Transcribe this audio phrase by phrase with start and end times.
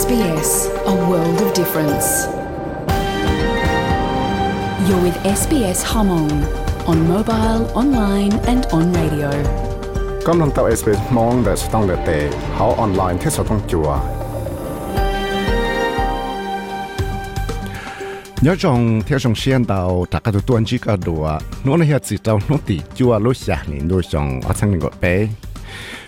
[0.00, 2.24] SBS, a world of difference.
[4.88, 6.32] You're with SBS Hmong
[6.88, 9.30] on mobile, online, and on radio.
[10.26, 12.18] กำลังเต่า SBS มองแต่สต้องเดเตะ
[12.54, 13.88] เขาออนไลน์ที่สต้องจัว
[18.46, 19.80] ยอจงเที่ยวจงเชียนเตา
[20.12, 21.24] จากกระตุ้นจีกระดัว
[21.64, 25.14] นู้นเฮียจิเตานู้นตีจัวลุชยาลินดูจงอัศงกเป้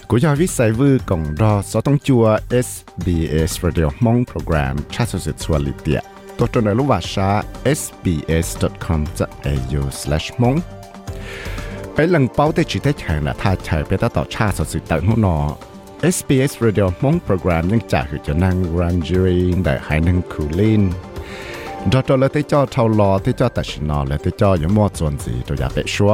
[0.10, 2.26] กูอยากวิสัยวูกองรอสต้องจัว
[2.68, 6.00] SBS Radio มองโปรแกรมชาสุสิทสวลิเตีย
[6.38, 7.30] ตัวตนในรูปว่าชา
[7.80, 10.58] sbs.com.au/mong
[11.94, 15.38] ไปหลังเป้าได้จีตได้แข่งนะถ้าใช้ไปต่อชาสุสิตแต่หัวนอ
[16.16, 20.84] SBS Radio มองโปรแกรมยังจากอยู่จะนั่งรังจีริได้ให้นั่งคูลิน
[21.92, 26.12] ดอตเลยที่จอเท่ารอที่จอแต่ชินอและที่จออยู่มอดส่วนสีตัวอยากเปะชัว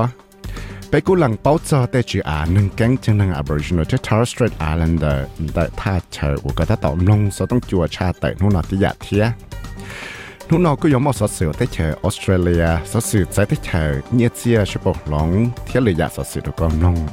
[0.93, 4.37] bé cú lăng bảo cho tới chữ à nâng cánh chân nâng Aboriginal tới Torres
[4.37, 8.53] Strait Islander tại tha chờ của cái tạo nông số tông chùa cha tại nông
[8.53, 9.27] nó tới giả thía
[10.51, 14.01] nông nó cứ giống một số sự tới chờ Australia số sự tới tới chờ
[14.11, 17.09] nhật chia sẽ bộc lỏng thiết lựa giả số sự được con nông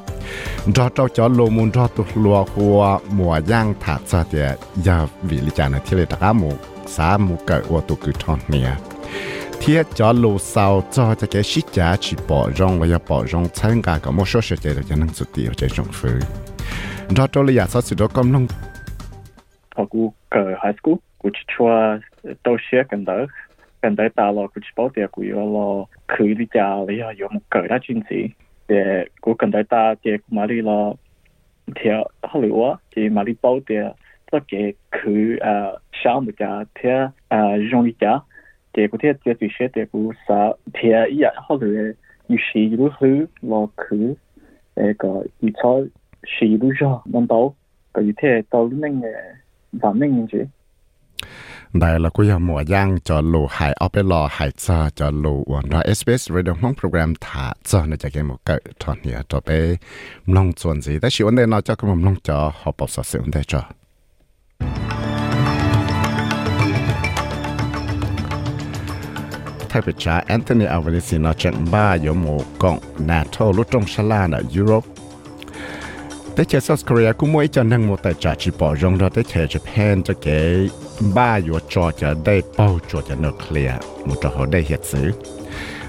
[0.76, 4.40] đó cho cho lô môn đó tụ lùa của mùa giang thả ra thì
[4.76, 6.54] giờ vì lý trả này thiết lựa đặc mù
[6.96, 8.12] สามุกะวัตุกุ
[9.67, 16.21] 贴家路少早这个西家去包容了要包容参加个么说实在的就能做掉这种事。
[17.09, 17.67] 你知道了呀？
[17.67, 18.47] 啥子都搞弄。
[19.71, 21.67] 跑过个 high school，过去出
[22.45, 23.13] 到些跟到
[23.81, 28.15] 跟到大了，过去包点过要了，去的家里啊有么个那军子，
[28.69, 30.97] 也过跟到大点马里了，
[31.75, 33.93] 贴好了哇，这马里包点，
[34.31, 36.93] 这个去啊，项目家贴
[37.27, 38.23] 啊，容易家。
[38.76, 41.92] เดี๋ยวกูกันเด้อตาเจกูมาลีลอเที่ยวฮอลลีวูด
[42.26, 44.24] เจมาลีบอกเดียว tất cả cứ à sáng một cái thế à dùng đi cả để có thể
[44.24, 44.86] tiếp tục sẽ để có sa thế ý ạ họ rồi như sĩ lúc hư
[44.92, 45.82] lo cứ cái ý cho
[46.40, 47.56] sĩ lúc cho nên đâu
[47.94, 49.02] cái ý thế đâu lúc nên
[49.72, 50.46] và nên chứ
[51.80, 59.50] ได้แล้วก็ยังหมัวย่างจอลูหายเอาไปรอหายจอจอลูวันเรา SBS Radio ห้องโปรแกรมถาจอในจากเกมเกิดตอนนี้จะไป
[60.36, 63.62] ลงส่วนสิแต่ชิวันเดนเราจะก็มันลงจอหอบปอบสเสียงได้จอ
[69.77, 74.03] thay bị trả Anthony Albanese nó chẳng ba yếu một cộng NATO lúc trong xa
[74.03, 74.87] la ở Europe.
[76.37, 79.09] Tế chế South Korea cũng mỗi cho nâng một tài trả chỉ bỏ rong ra
[79.09, 80.71] tế chế Japan cho cái
[81.15, 85.11] ba yếu cho cho đây bao cho cho nuclear một trò hồ đây hiện sử.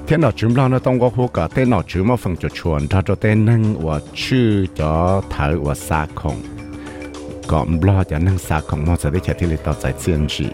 [0.07, 2.49] Thế nào chúng lo nó tông có hô cả, thế nào chúng mà phần cho
[2.49, 6.35] chuồn ra cho tên nâng và chư cho thở và xa không.
[7.47, 10.25] Còn lo cho nâng xa không mà sẽ tế chế thì lý tạo giải chiến
[10.27, 10.45] trị.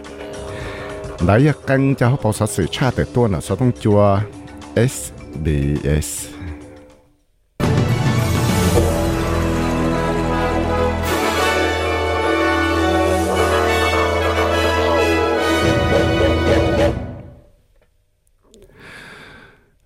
[1.26, 4.20] 来一根就好保守时差得多呢，所以叫
[4.74, 6.28] SDS。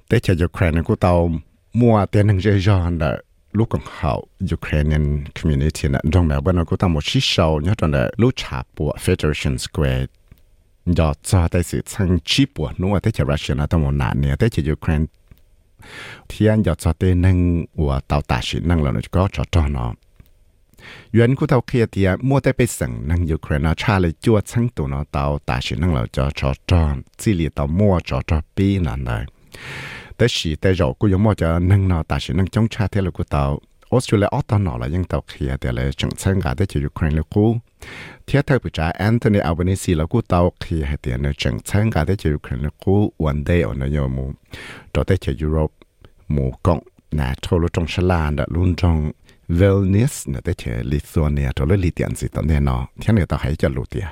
[0.08, 1.30] tế cho Ukraine của tàu
[1.72, 3.18] mua tiền hàng dây do là
[3.52, 7.74] lúc còn hậu Ukrainian community là trong mèo bên của tàu một chiếc sầu nhớ
[7.78, 10.06] trong là lúc chạp Federation Square
[10.98, 15.02] ยอดซาแต่สื่อทั้งชีปวดนัวแต่จะรัสเซียนะต้องมนาเนี่ยแต่จะยูเครน
[16.30, 17.36] ที่อันยอดซาเตนั่ง
[17.86, 19.90] ว่าเตาตาชินนั่งแล้วก็จอดจอเนาะ
[21.16, 29.22] ย้อนคู่เตาเคียเตียมัวแต่ไปสั่งนั่งยูเครนชาเลยจวดทั้งตัวเนาะเตาตาชินนั่งแล้วจอจอจอนซีเรียเตามัวจอจอปีนั่นเลย
[30.16, 33.42] แต่สิแต่เรากูยังมัวจะนั่งเนาะตาชินนั่งจ้องชาเที่ยวกูเตา
[33.91, 37.45] ออสเตรเลียออตอนนอละยังเตาเคลียแต่เลยจังเชิงกาได้จะยูเครนเลยกู
[38.25, 44.25] เทียเธอผู้จ่าแอนโทนีอัลเบนิซีแล้วกูเตาเคลียให้เตียนเลยจังเชิงกาได้จะยูเครนเลยกูวันเดย์ออนยมู
[44.93, 45.71] ต่อได้จะยุโรป
[46.31, 46.79] หมู่กง
[47.19, 48.97] นาโทรจงฉลาดลุนจง
[49.57, 54.07] เวลเนสเนี่ยได้จะลิทัวเนียตัวเลยลิเตียนสิตอนเนี้ยเนาะเที่ยเนี่ยต่อให้จะรู้เตีย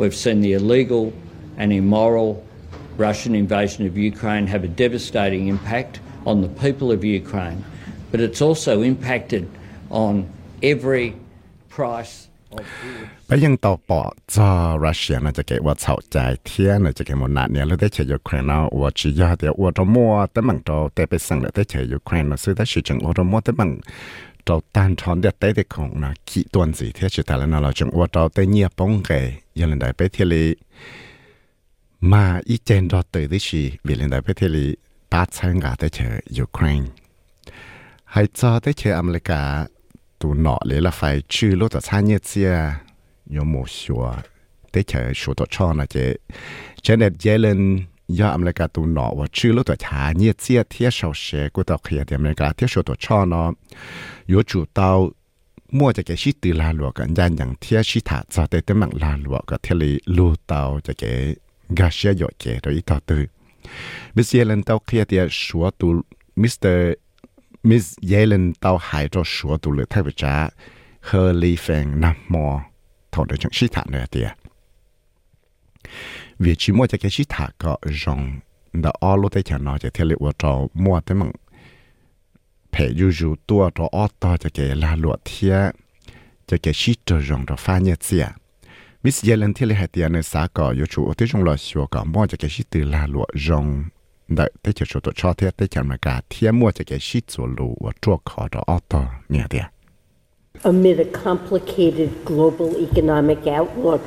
[0.00, 1.04] We've seen the illegal
[1.60, 2.28] and immoral
[3.06, 5.92] Russian invasion of Ukraine have a devastating impact
[6.30, 7.60] on the people of Ukraine.
[8.12, 9.44] but it's also impacted
[9.90, 10.12] on
[10.72, 11.06] every
[11.76, 12.14] price
[12.56, 12.64] of
[13.26, 14.02] ไปยังต่อปอ
[14.34, 14.50] จอ
[14.86, 23.70] รัสเซียนะจะเกว่าเฉาใจเทียนจะเกมันนาเนี่ยแล้วได้เชยยูเครนนะว่าจียาเดียวว่าจะมัวแต่มันจะแต่ไปสั่งได้เชยยูเครนนะซึ่งได้ชื่อจังว่าจะมัวแต่มัน
[24.46, 29.24] จะตันทอนเดียได้ได้ของนะกี่ตัวสิเทียชื่อแต่ละนะเราจังว่าจะแต่เงียบป้องเกย
[29.58, 30.34] ยันได้ไปเที่ยว
[32.12, 34.58] มาอีเจนรอตื่นได้ชีวิลนได้ไปเที่ยว
[35.12, 36.82] ป้าช่างกาได้เชยยูเครน
[38.15, 39.41] ให้จอได้เชื่ออเมริกา
[40.21, 41.01] ตัวหนอเลยละไฟ
[41.33, 42.51] ชื่อรถจะช้เนี่ยเสีย
[43.35, 44.03] ยมูชัว
[44.71, 45.95] ได้เชื่อชัวตัวช่อนะเจ
[46.81, 47.61] เจเน็ตเยเลน
[48.19, 51.25] ย่ออเมริกาตัวหนอว่าชื่อรถตัใช้เนี่ยเสียเที่ยวเช
[51.55, 53.47] กูต่อเขียดอเมริกาเทียวชัวตัวช่อเนาะ
[54.29, 54.89] อยู่จู่เตา
[55.77, 61.03] มั่วจะแกชิตือลาลวกันยันอย่างเทียชิถาจอเตเต็มังลาลวกับเทลีลูเตาจะแก
[61.77, 63.23] กาเชียโยเกโดยต่อตือ
[64.15, 65.91] มิเซเลนเตาเขียดเดียชัวตัว
[66.41, 67.02] มิสเตอร์
[67.63, 70.49] Miss Yellen tao hại cho sửa tụ lực thay với trả
[71.01, 72.61] hơ lý phèn mo, mò
[73.11, 74.29] thọ được chi sĩ thả nữa tìa.
[76.39, 78.39] Vì chỉ mua cho chi sĩ thả có rộng
[78.73, 81.31] đã ở lúc tới chẳng nói cho theo liệu cho mua tới mừng
[82.71, 85.71] phải dù tu tua cho ở to cho cái là lụa thia
[86.47, 88.27] cho cái chi trở rộng cho pha nhẹ tìa.
[89.03, 91.55] Miss Yellen thì lại hại tìa nơi xã có yếu chủ ở tới trong lò
[91.57, 93.83] xua có mua cho cái sĩ từ là lụa rộng
[94.27, 97.31] đợi tới chỗ tụi cho thế tới chẳng mà cả thiên mua cho cái shit
[97.31, 99.59] số lù và chua khó đó auto nhẹ đi
[100.61, 104.01] Amid a complicated global economic outlook,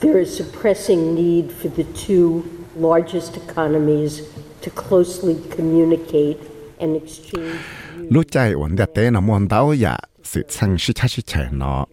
[0.00, 2.42] there is a pressing need for the two
[2.74, 4.20] largest economies
[4.62, 6.36] to closely communicate
[6.78, 7.58] and exchange.
[7.96, 11.46] Lúc chạy ổn đẹp tế nó muốn đau dạ, sự sang sĩ chắc sĩ chạy
[11.52, 11.86] nó.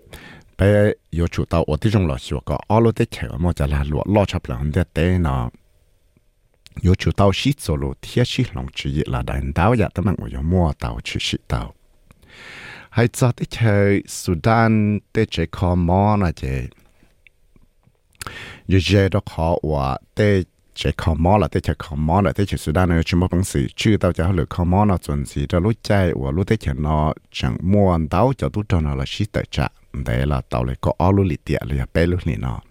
[0.58, 3.44] Bé yếu chủ tàu ổn tí trong lọ xua có ổ lô tế chạy ổn
[3.44, 5.50] mô chả là lụa lọ chập là ổn đẹp tế nó.
[6.82, 11.74] 有就到西走路，天气冷起热了，但到呀，他们我要摸到去洗到。
[12.90, 16.70] 还早的去苏丹的这个么那些，
[18.68, 29.70] 有些都好话的这个么了，的这个么了，的去苏丹呢全部东西，去到家了个么那准时的路在我路的去那整摸到就都到那了洗的家，
[30.06, 32.62] 对了，到了个奥路里的了，白路里呢，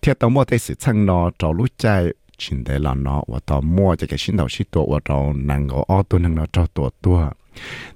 [0.00, 2.14] 天到么的是趁那找路在。
[2.38, 5.66] chín thế là nó và tao mua cho cái xin đầu xin tổ và tao nàng
[5.66, 7.30] ngó ô tôi nàng nó cho tổ tua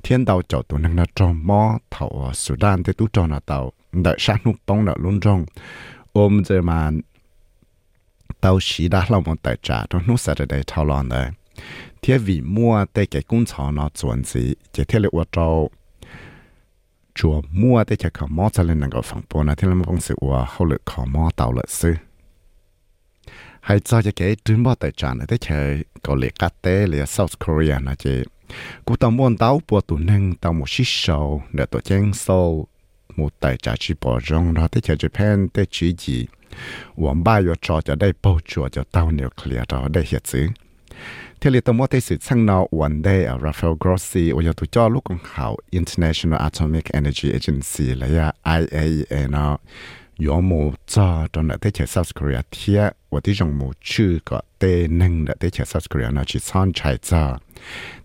[0.03, 3.73] thiên đầu cho tôi nàng nó cho mò thầu Sudan thì tôi cho nó tao
[3.93, 5.45] đợi sáng lúc bóng đợi luôn trong
[6.13, 6.91] ôm giờ mà
[8.41, 11.31] tao xí đã làm một tài trả trong lúc sẽ để thao lon đấy
[12.03, 15.71] thế vì mua tới cái công chó nó chuẩn gì chỉ thế là ô tô
[17.15, 19.75] chùa mua tới cái khẩu mò cho lên nàng gọi phòng bồn là thế là
[19.75, 21.95] mong sự của hậu lực khẩu mò tàu lợi sư
[23.69, 27.07] hay cho cho cái trứng bao tài tràn thế chơi có lẽ cá tế là
[27.07, 28.23] South Korea là chị.
[28.85, 32.67] Cú tàu muốn tàu bùa tụ nâng tàu một xí sầu để tổ chén sâu,
[33.17, 36.27] một tài trả chỉ bỏ rong đó thế chơi Japan thế chỉ gì
[36.97, 40.47] quảng ba yo cho cho đây bao chùa cho tàu nuclear đó đây hiện xứ.
[41.41, 44.53] Thế là tàu mua thế sự sang nào one day ở Rafael Grossi và giờ
[44.57, 49.59] tụ cho lúc còn khảo International Atomic Energy Agency là IAEA nó.
[50.27, 50.53] ยอม
[50.93, 52.81] จ้าตอนนั้นที่เช South Korea เทีย
[53.13, 54.63] ว่าที่จงมูชื่อก็เต
[55.01, 57.23] นึงเดที่เช South Korea นะชิซ่อนชัยจ้า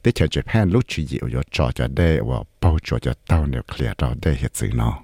[0.02, 4.96] ที่เช Japan ลูกชื่ออยู่ยจอจะได้ว่าเป้าจอจะเต้านิวเคลียร์เราได้เหตุซื้อเนาะ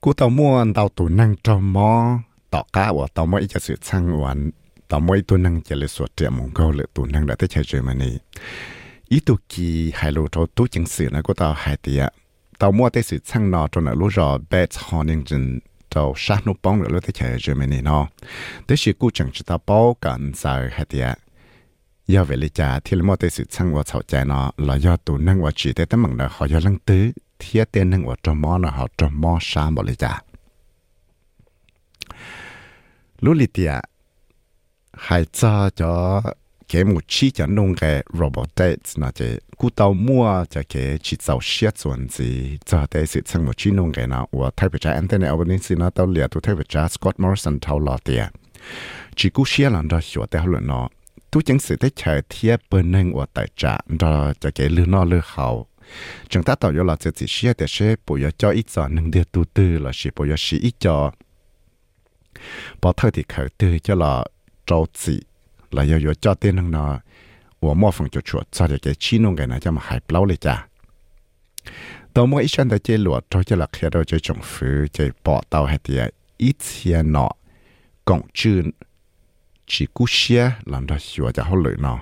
[0.00, 2.18] cú tàu mua tàu tủ năng cho mò
[2.50, 4.50] tỏ cá của tàu mua cho sự sang hoàn
[4.88, 7.48] tàu mới tu năng chỉ là số triệu mong câu lựa tủ năng đã tới
[7.48, 8.18] chơi chơi mà này
[9.08, 12.14] ý tu kỳ hai lô cho tu chính sự này của tàu hai tiệt
[12.58, 15.58] tàu mua tới sự sang nọ cho nó lúa rò bét cho nên chân
[15.94, 18.06] tàu sát nút bóng rồi tới chơi chơi mà này nó.
[18.66, 21.18] Tới sự cú chẳng chỉ tàu bao cần sai hai tiệt
[22.08, 22.48] giờ về lý
[22.84, 25.72] thì là một cái sự sang qua sau nó là do tụ năng qua chỉ
[25.72, 29.20] tới tấm bằng họ do lăng tứ thiết tên năng qua trong mò họ trong
[29.20, 30.22] mò xa một lý trả
[33.20, 33.80] lúc lý trả
[34.92, 36.22] hay cho cho
[36.68, 41.16] cái một chi cho nông cái robotics nó chỉ cú tàu mua cho cái chỉ
[41.26, 44.78] tàu xiết chuẩn gì cho cái sự sang một nông cái nó và thay vì
[44.78, 48.26] cha Anthony Albanese nó tàu liệt tụ thay vì cha Scott Morrison tàu lọt tiền
[49.16, 50.88] chỉ cú lần đó sửa tàu luận nó
[51.30, 54.86] tu chứng sự thế chờ thiết bên nâng của tại trạm đó cho cái lưu
[54.86, 55.66] nó lưu hậu
[56.28, 59.10] chúng ta tạo ra là chỉ chia để sẽ bộ giờ cho ít giờ nâng
[59.10, 61.12] đưa tu tư, là sẽ bộ giờ sĩ ít cho.
[62.80, 64.24] Bỏ thơ thì khởi tư cho là
[64.66, 65.22] trâu chỉ,
[65.70, 67.00] là giờ giờ cho tên nâng nó
[67.60, 70.00] của mua phòng cho chuột cho để cái chi nông cái này cho mà hại
[70.08, 70.56] lâu เลยจ้ะ
[72.14, 76.02] ตัวมออีชันแต่เจลวดทจะหลักเฮโรจะจงฟื้นจะปอเตาให้เตีย
[76.42, 77.32] อีเทียนเนาะ
[78.08, 78.64] กงชื่น
[79.68, 81.98] chỉ cú xia làm ra xua cho họ lựa nó.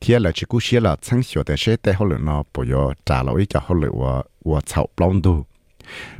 [0.00, 2.68] Thế là chỉ cú xia là chẳng xua để xe để họ lựa nó bây
[2.68, 5.44] giờ trả lời cho họ lựa và và chậu blond đu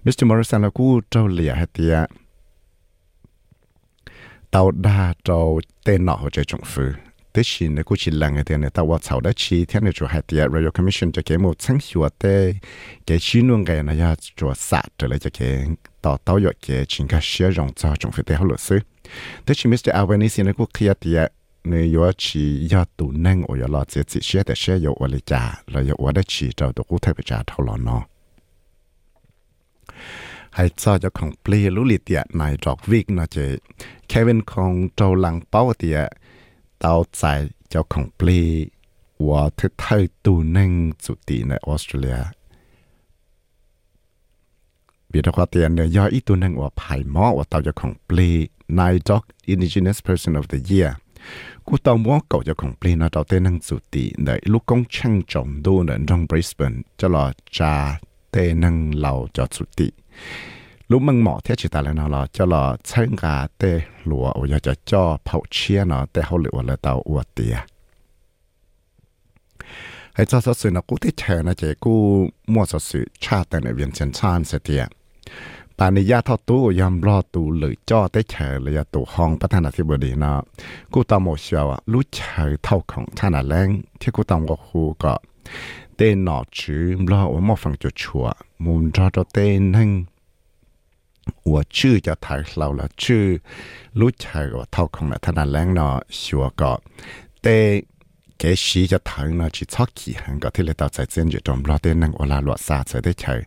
[0.05, 2.11] Mr Morrison là cú trâu lìa hết tiệt
[4.51, 6.83] tàu đa trâu tên nọ họ chơi trọng phu
[7.33, 9.81] tức là nếu cú chỉ là người tiền này tàu vào chậu đã chi thế
[9.81, 12.55] này chủ hạt tiệt radio commission cho kế một chẳng xua để
[13.07, 15.67] cái chi luôn cái này cho sạt trở lại cho cái
[16.05, 18.81] ต่อเต้ายดเกชิงกาเชียรองจอจงฟิเตเอาหลุดซื้อ
[19.43, 21.21] แต่ชิมิสเตอร์อาเวนิสินะกูเคลียร์เตีย
[21.69, 27.99] เนยว่าชียอดตูนั่งอยลอเจจิเชียแต่เชียโยอลิจาเราโยว่ได้ชีเจ้าตัวกูเทปจาเท่าหลอนนอ
[30.55, 33.37] ให้เจ้าจ้าของปลีลุลิเตียนายดอกวิกนะเจ
[34.09, 35.99] แควินของเจ้าหลังเป้าเตีย
[36.81, 37.23] เต้าใจ
[37.71, 38.41] เจ้าของปลี
[39.29, 40.71] ว่าเธอเธอาตูนั่ง
[41.05, 42.21] จุติในออสเตรเลีย
[45.13, 48.31] เปียตะควาเตียนเนี่ยยออีตัวหนึ่งว่าภายมอว่าเตาจะของปลี
[48.79, 50.91] นายจ็อก Indigenous Person of the Year
[51.67, 57.25] กูเตามัวเก่าจะของปลีนาเตาเต้นังสุติเดยลูกกงช่างจอมดูเดนจงบริสเบนจะหอ
[57.57, 57.75] จา
[58.31, 59.89] เต้นังเหล่าจอดสุติ
[60.91, 63.63] ลูกมึงหมอเทชิตาแล้วเนาะจะหลอเชิงกาเต
[64.07, 67.57] หลัวอยากจะจ่อเผาเชียเนาะแต่เขาเหลือเลาเตาอวดเตีย
[70.15, 71.95] ให้เจ้าสสื่อนะกูที่แชร์นะเจกู
[72.53, 74.83] มั่วสสื่อชาติในเวียนเชียนชานเสียเตีย
[75.79, 80.33] ปานิยาทอตู้ยำรอตูหรือจ่อเตเฉยเลยตูห้องประธานาธิบดีนะ
[80.93, 81.61] กูตามโมเชีย
[81.93, 83.69] รู้เฉยเท่าของชาติแรง
[84.01, 85.15] ที่กูตามก็บคูก็
[85.97, 88.27] เต้นหนอชื่อรอว่ามอฟังจุดชัว
[88.65, 89.91] มุนรอจะเต้นนั่ง
[91.53, 93.25] ว่าชื่อจะถ่ายเราละชื่อ
[93.99, 96.73] รู้เฉยว่าเท่าของนะธนาแรงเนาะชัวก็
[97.43, 97.59] เต้
[98.43, 103.41] กสีจะถ่ายนะจิชอกขี้หังก็ที่เลยตัดใจเส้นอยู่ตรงรอเต้นนั่งเวลาหลวดซาเฉยได้เฉย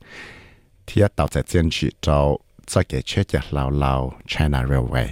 [0.88, 2.18] ที่ต่อจากเจียนฉีเจ้า
[2.72, 4.02] จะเกี่ยเชื่อจากลาวลาว
[4.32, 5.10] China Railway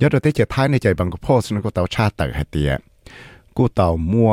[0.00, 2.70] ยอดเตจะท้ายในใจบางกโพสนกูเต่าชาติเตอร์เตีย
[3.56, 4.32] กูเต่ามัว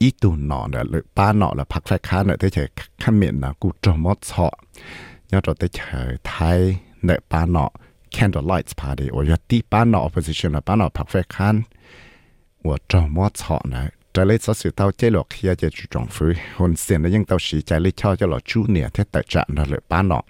[0.00, 2.62] อีตูนอนหรือป้าหนอหรือพักไฟค้าเนเตจะ
[3.02, 4.54] ขมิ้นนะกูจมดเฉาะ
[5.32, 5.84] ยอดเตจะ
[6.30, 6.58] ท้าย
[7.04, 7.66] เนป้าหนอ
[8.14, 11.54] Candlelight Party โอ้ยตีป้าหนอ Opposition ป้าหนอพักไฟค้าน
[12.66, 13.82] ว่าจมดเฉาะนะ
[14.26, 20.22] เลยสสื่อเต้าเจหลอกเฮียจะจุจงฟื้นคนเสียนยังเต้าสีใจเลยชอบจะหลอจูเนี่ยเทแต่จะนั่นเลยป้าเนาะ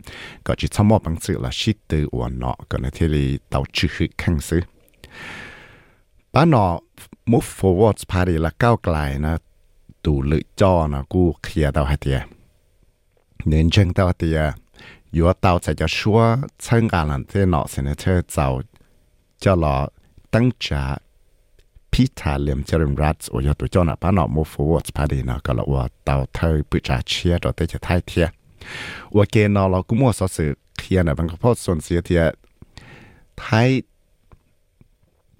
[0.46, 4.62] ก็จิตสมอบังสือละชิดตืออวนเนาะก็ในที่ลีเต้าชื่อขังซื้อ
[6.34, 6.72] ป้าเนาะ
[7.30, 9.34] move forward party ละก้าวไกลนะ
[10.04, 12.18] ตูลึจอนะกูเคลียเต้าให้เตีย
[13.48, 14.38] เน้นเชิงเต้าเตีย
[15.12, 16.20] อยู่เต้าจะจะชัว
[16.62, 18.46] เชิงการันเทเนาะเสนเธอเจ้า
[19.42, 19.76] จะหลอ
[20.34, 20.84] ตั้งจ่า
[21.96, 28.26] พิธาเลียมเจริญรัตโอยตัวเจ้าหน้าป้าหนอมูฟูวอสพาดีนะก็ละว่าเตาเธอปิจาเชียตัวเตจะท้ายเทีย
[29.16, 32.22] ว่าเกนอเรากูมั่วสอสือเทียนะบางกพอส่วนเสียเทีย
[33.42, 33.68] ท้าย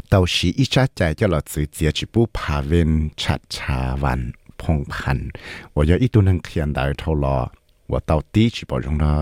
[0.09, 2.91] เตาชีอิจาใจเจ้าหลอดสือเจียจิปูพาเวน
[3.23, 4.21] ชัดชาวัน
[4.61, 5.19] พงพัน
[5.75, 7.39] ว่าอย่าอีตัวนึงเขียนได้เท่าลอ
[7.91, 9.13] ว่าเตาตีจิบอจงนะ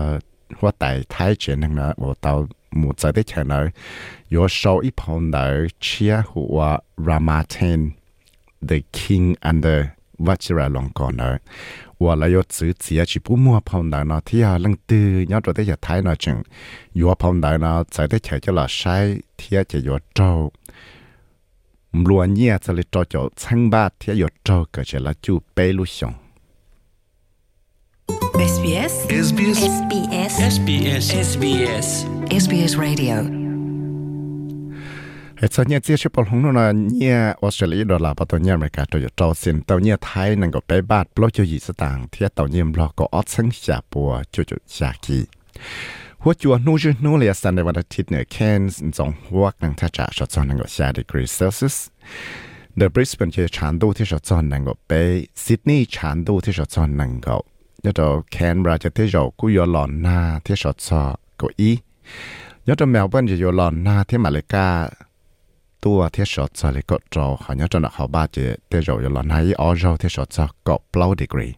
[0.61, 2.33] ว่าไต่ท้ายเจนนึงนะว่าเตา
[2.75, 3.69] một giải thích trả lời
[4.31, 7.89] yo show ít phong đời chia hùa Ramatin,
[8.67, 9.83] the king and the
[10.19, 11.17] Vajra Longkorn
[11.99, 15.25] và là yo chữ chỉ chỉ bù mua phong đời nó thì à lăng tư
[15.27, 16.41] nhớ rồi tới thái nó chừng
[17.01, 20.51] yo phong đời nó giải thích trả cho là sai thì chỉ yo trâu
[21.93, 25.39] luôn nhẹ sẽ lấy trâu cho sang ba thì yo trâu cái chỉ là chú
[25.55, 26.13] bê lu xong
[28.09, 28.93] SBS
[29.27, 31.87] SBS SBS SBS SBS
[32.43, 33.15] SBS Radio
[35.37, 45.19] เฮ้ยตอนนี้เจ้าชิปหงนู่นน่ะเนี่ยออสเตรเลียดอลลาร์ปตัวเนี่ยอเมริกาตัวอยู่จอสินตัวเนี่ยไทยนั่นก็ไปบาทปลดอยู่ยี่สตางค์ที่ตัวเนี่ยรอก็ออดซึ่งชาปัวจุดชากี
[46.21, 48.51] หัวจัวนู่นจุนู่นเลยสันในวันอาทิตย์เนี่ยแค่
[48.97, 51.77] สองหัวกันถ้าจะชดจอนนั่นก็ชาดีกรีเซลเซียส
[52.79, 54.91] The Brisbane ที่ชันดูที่ชดจอนนั่นก็ไป
[55.43, 57.54] ซิดนีย์ชันดูที่ชดจอนนั่นก็ยอดแคนเบราจะที่เรากูยอหลอนหน้าที่ชดจอก็
[57.85, 61.77] nhớ cho Canberra cho thế rồi cứ vô lòn na thế sọt sọ, có ý.
[62.65, 64.41] Nhớ cho Melbourne chỉ vô lòn na thế mà lại
[65.81, 68.81] tua thế sọt sọ lại có trò họ nhớ cho nó họ ba chỉ thế
[68.81, 71.51] rồi vô lòn hay ở rồi thế sọt sọ có blow degree.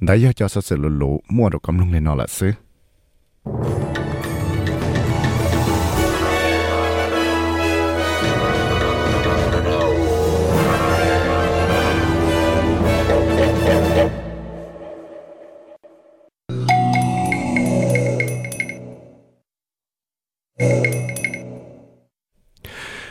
[0.00, 2.50] Đấy cho sự lù lù mua được công lông này nó là xứ.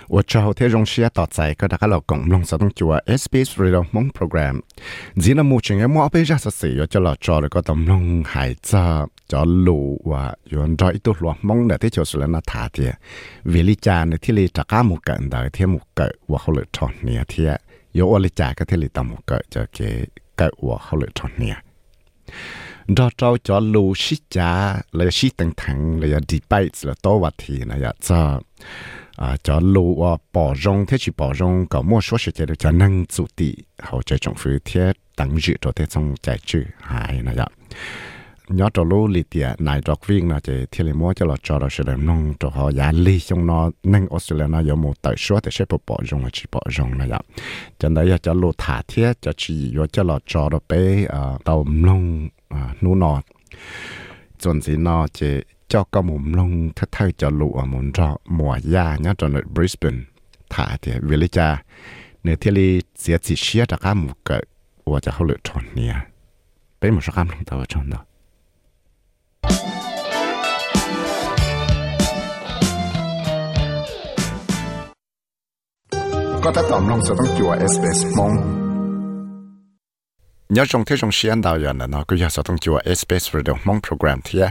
[0.08, 4.62] 我之后听用些大仔个大家老公弄啥东西啊？SBS Radio 梦 program，
[5.20, 8.78] 只能目前嘅冇被认识事，要叫老做了个东弄孩子，
[9.28, 12.96] 叫路话用在一度落梦的，这就是了那他的，
[13.44, 17.60] 为了家呢，这里大家冇跟到，天冇跟，我后来创业天，
[17.92, 21.58] 有我的家个这里都冇跟，就给跟我后来创业。
[22.88, 27.58] đó trâu cho lù xí chả là xí tăng thẳng là debate là tố vật thì
[27.66, 28.42] là cho
[29.18, 33.06] à cho lù bỏ rong, thế chỉ bỏ rong, có mua số sẽ cho năng
[33.06, 37.24] chủ tị hậu chơi trong phía thế tăng dự cho thế trong chạy chữ hai
[37.24, 37.48] là vậy
[38.50, 41.60] nhớ cho lù lì tiệt này đọc viên là chơi thiên lý cho là cho
[41.60, 45.02] là sẽ làm nông cho họ giá lì trong nó, năng Australia nó có một
[45.02, 47.20] tẩy số thì sẽ bỏ rong là chỉ bỏ rong là vậy
[47.80, 51.38] cho nên là cho lù thả thiết, cho chỉ cho là cho là bé ờ,
[51.44, 52.30] tàu nông
[52.84, 53.24] นูนอด
[54.44, 55.20] จนสีนอเจ
[55.70, 59.96] เจ้าก็มุมลงทัดเท่าจะหลัวมุนรอหมวย่าเนี่ยจนในบริสเบน
[60.54, 61.50] ถ้าเดียเวลิจา
[62.22, 62.70] เนื้อเทลี
[63.00, 64.38] เสียสิเชียจะกามุกะ
[64.92, 65.96] ว่าจะเขาเหลือชนเนี่ย
[66.78, 67.96] เป็นหมดสกคำลงตัวชนเน
[76.44, 78.63] ก็ถ้าตอบลงจะต้องจัวเอสเอสมอง
[80.54, 83.54] nhớ trong thế trong xuyên đào giờ nó cứ giờ sẽ trong chùa SBS Radio
[83.64, 84.50] mong program thế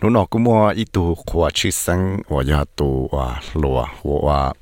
[0.00, 4.52] nó nó cũng mua ít tu khoa chữ sinh và giờ tu và lúa và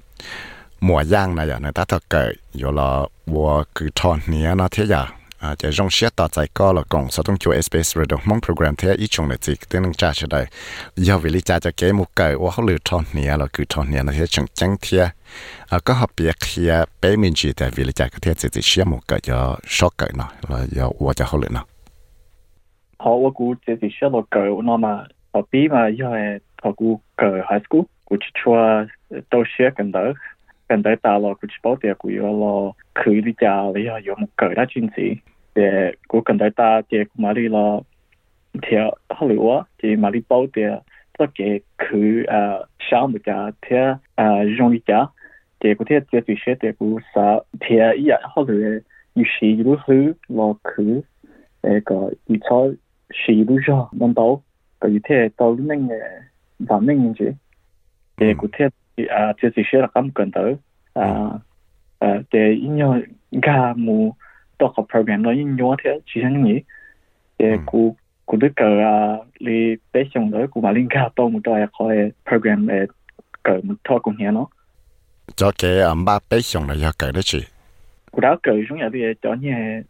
[0.80, 4.68] mùa giang này giờ này ta thật kể giờ là và cứ thon nia nó
[4.70, 5.06] thế giờ
[5.40, 8.40] à chỉ rong xét tạo tại co là còn sao trong chùa SBS Radio mong
[8.40, 10.46] program thế ít chung là gì tiếng năng cha cho đây
[10.96, 13.64] do vì lý cha cho cái một cái ô hậu lừa thon nè là cứ
[13.68, 15.08] thon nè là thế chẳng chẳng thế
[15.68, 16.68] à có học biết khi
[17.02, 19.56] bé mình chỉ tại vì lý cha có thể chỉ chỉ xem một cái do
[19.66, 21.64] số cái nó là do ô cho hậu lừa nó
[22.98, 26.06] họ ô cú chỉ chỉ xem một cái nó mà học bí mà do
[26.62, 28.84] họ cú cái high school cú chỉ cho
[29.30, 30.12] tôi xét cái đó
[30.68, 35.18] 近代大陆古时报的古有咯，佢的家了啊有木个啦亲戚。
[35.54, 37.86] 系古近代家的古马里咯，
[38.60, 40.84] 听好里话，这马里报的
[41.14, 43.78] 都给佢啊，想目家听
[44.14, 45.10] 啊，用的家，
[45.58, 48.52] 这古听这电视的古说，听伊个好个
[49.14, 51.02] 历史一路去，咯，去
[51.62, 52.70] 那个一朝
[53.08, 54.42] 史路上能到，
[54.78, 55.94] 佢伊听到里能个，
[56.66, 57.34] 到里能去，
[58.18, 58.70] 这古听。
[58.97, 61.41] 面住，诶个听啊即系学啦咁紧到啊
[61.99, 63.03] 诶嘅应用
[63.41, 64.13] 家冇
[64.57, 66.63] 多个 program 咯应用听主要嘢
[67.37, 72.89] 诶个个都个啊你俾上到个马linka 多冇多系可以 program 诶
[73.41, 74.49] 个冇拖贡献咯。
[75.37, 77.45] cho cái ẩm ba bé xong là do cái đó chị
[78.11, 79.83] 古打句中有啲嘢讲嘢。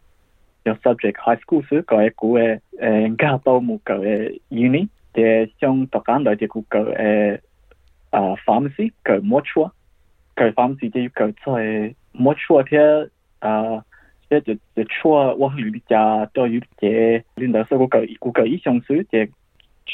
[0.64, 6.78] 有 subject high school 时个嘅股嘅诶加多冇个嘅 uni 嘅像读紧来嘅股个
[8.10, 9.70] 诶啊 pharmacy 个 mature
[10.34, 13.08] 个 pharmacy 嘅个在 mature 嘅
[13.40, 13.84] 啊
[14.28, 19.28] 即系就出我去你家都有嘅，领导说个个股个医生时嘅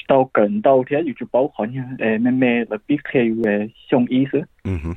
[0.07, 4.97] 到近到嘅要做保险嘅诶咩咩嚟必须嘅上医师，嗯哼，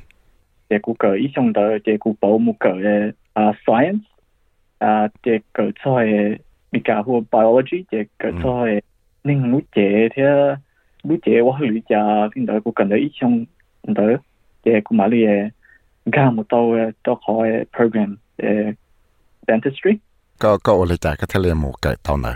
[0.68, 4.02] 嘅股个医生嘅嘅股保冇个嘅啊 science。
[4.84, 8.32] 啊，这个在比较或 biology，这个
[8.64, 8.82] 在
[9.22, 10.58] 另路这啲
[11.03, 13.45] lu che wa lu cha tin da ku kan da i chong
[13.83, 14.03] da
[14.63, 15.49] che ku ma li e
[16.05, 17.43] ga một tàu e to kho
[17.77, 18.73] program e
[19.47, 19.97] dentistry.
[20.39, 22.35] Có ko le cha ka thale mo cái tàu na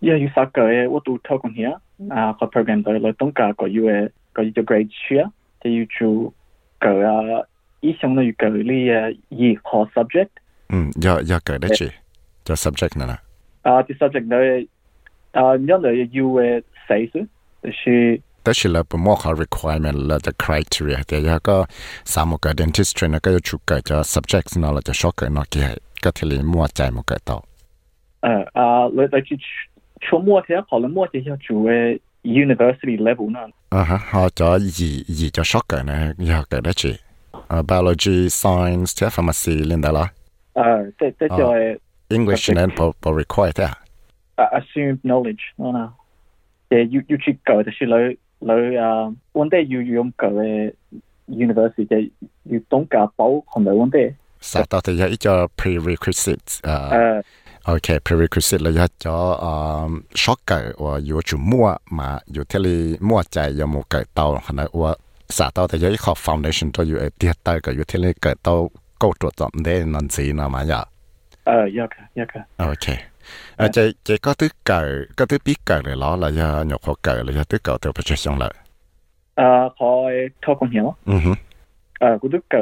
[0.00, 1.76] yeah you suck cái, what to talk on here
[2.10, 5.28] a ko program đó là tổng cả ko you e ko you grade share
[5.60, 6.32] thì you chú
[6.80, 6.94] cái
[7.80, 9.56] ít chong na you ka li e yi
[9.94, 10.28] subject.
[10.68, 11.88] Ừ giờ giờ cái đấy chứ,
[12.44, 13.06] cho subject nè.
[13.06, 13.16] Na
[13.62, 14.38] a ti subject đó,
[15.32, 17.20] à nhân là you e say so
[17.72, 18.20] 是。
[18.42, 21.66] 但是了不符合 requirement 了的 criteria 的，然后
[22.04, 27.44] 啥么个 dentistry 那个就个叫 subjects 那了就少个那个个体里莫在么个到。
[28.20, 29.36] 呃啊，来来去
[30.00, 33.40] 出莫天好了莫天要做诶 university level 呢。
[33.70, 36.96] 啊哈，好叫二二叫少个呢，要个的去。
[37.48, 40.08] 呃，biology、science、这 pharmacy 领的啦。
[40.52, 41.52] 呃，这这叫
[42.08, 43.68] English 呢不不 require 的。
[44.36, 45.92] Assumed knowledge，no no。
[46.69, 50.73] 嗱，诶要要去教就是你你啊，问题要用教嘅
[51.27, 51.99] university 就
[52.55, 54.15] 要懂教保同埋问题。
[54.41, 57.23] 实到第一个 prerequisite 诶。
[57.65, 64.97] OK prerequisite 了一咗啊 shocker 我要做摸嘛，要睇你摸仔有冇计到，可能我
[65.29, 68.69] 实到第一个 foundation 都要跌低嘅，要睇你计到。
[69.01, 70.87] 高咗就唔得能知啦嘛呀。
[71.43, 72.63] 诶，一个一个。
[72.63, 72.99] OK，
[73.56, 76.84] à chạy chạy có thứ cờ có thứ biết cờ này nó là do nhọc
[76.84, 78.54] họ cờ là do thứ cờ từ bạch xong lại?
[79.34, 79.96] À họ
[80.46, 80.94] cho con hiểu.
[81.06, 81.32] Ừ hử
[82.00, 82.58] à cái thứ cờ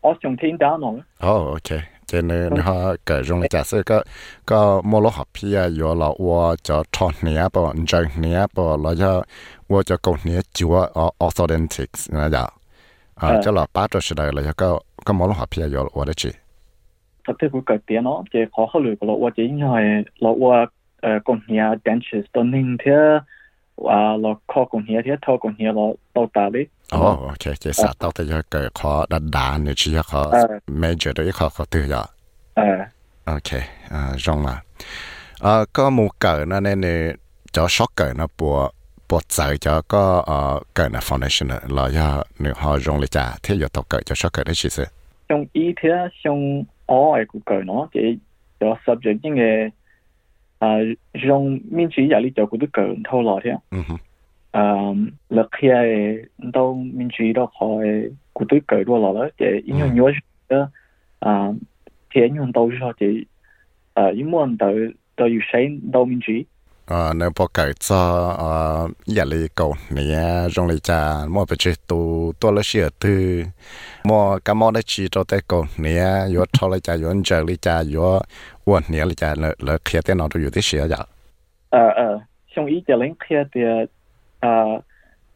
[0.00, 1.80] ở trong thiên đá nó oh ok.
[2.12, 2.60] Thế nên ừ.
[2.60, 4.02] họ cờ dùng giả sử có
[4.46, 5.60] có mua lô học phí dạ.
[5.60, 9.22] à rồi là wo cho chọn nia bo chơi nia bo là do
[9.68, 10.86] wo cho cầu nia chúa
[11.18, 12.48] authentic là do
[13.14, 15.62] à cho là bắt trò sự đời là do có có mua lô học pia
[15.62, 16.14] yo là wo đấy
[17.29, 20.67] 特别会改变咯，即系可考虑个咯，或者因为落我
[21.01, 23.21] 诶工业 dentist 都宁啲
[23.89, 26.67] 啊落考工业啲拖工业落到大啲。
[26.91, 30.31] 哦，OK，即系实到底一个考得难嘅，只一个
[30.67, 32.07] major 都一个个对呀。
[32.55, 32.87] 诶，
[33.25, 34.61] OK，啊，中啦。
[35.39, 37.15] 啊，个冇计那呢你
[37.51, 38.71] 就 short 计那波。
[39.07, 43.55] bộ giải cho có ờ cái là foundation là ya nếu họ dùng lịch trả thế
[43.55, 44.85] giờ tàu cởi cho số cởi đấy chỉ sự
[45.29, 45.89] trong ý thế
[46.23, 48.17] trong ở ai cũng cởi nó chỉ
[48.59, 49.71] cho subject những cái
[50.59, 50.77] 啊，
[51.13, 53.59] 用民主压力就嗰啲强偷落添。
[53.71, 53.97] 嗯哼，
[54.51, 54.95] 啊，
[55.27, 60.69] 落去诶到民主都开嗰啲强多落啦，嘅因为我觉
[61.19, 61.55] 啊，
[62.09, 63.25] 天用到咗嘅，
[63.93, 64.67] 啊，因为到
[65.15, 66.31] 到要使到民主。
[66.90, 68.52] à nếu bỏ cái cho à
[69.06, 73.42] nhà lý cầu này à, trong lý cha mua về tu tu là sửa thứ.
[74.04, 77.12] Mua cái mua để chỉ cho tới cầu này à, yo cho lý cha yo
[77.24, 78.20] chơi lý cha yo
[78.64, 81.06] uốn này lý cha lỡ lỡ kia thế nào 都有的 sửa 呀
[81.70, 82.20] ờ ờ
[82.56, 83.60] trong ý cho lính kia thì
[84.40, 84.64] à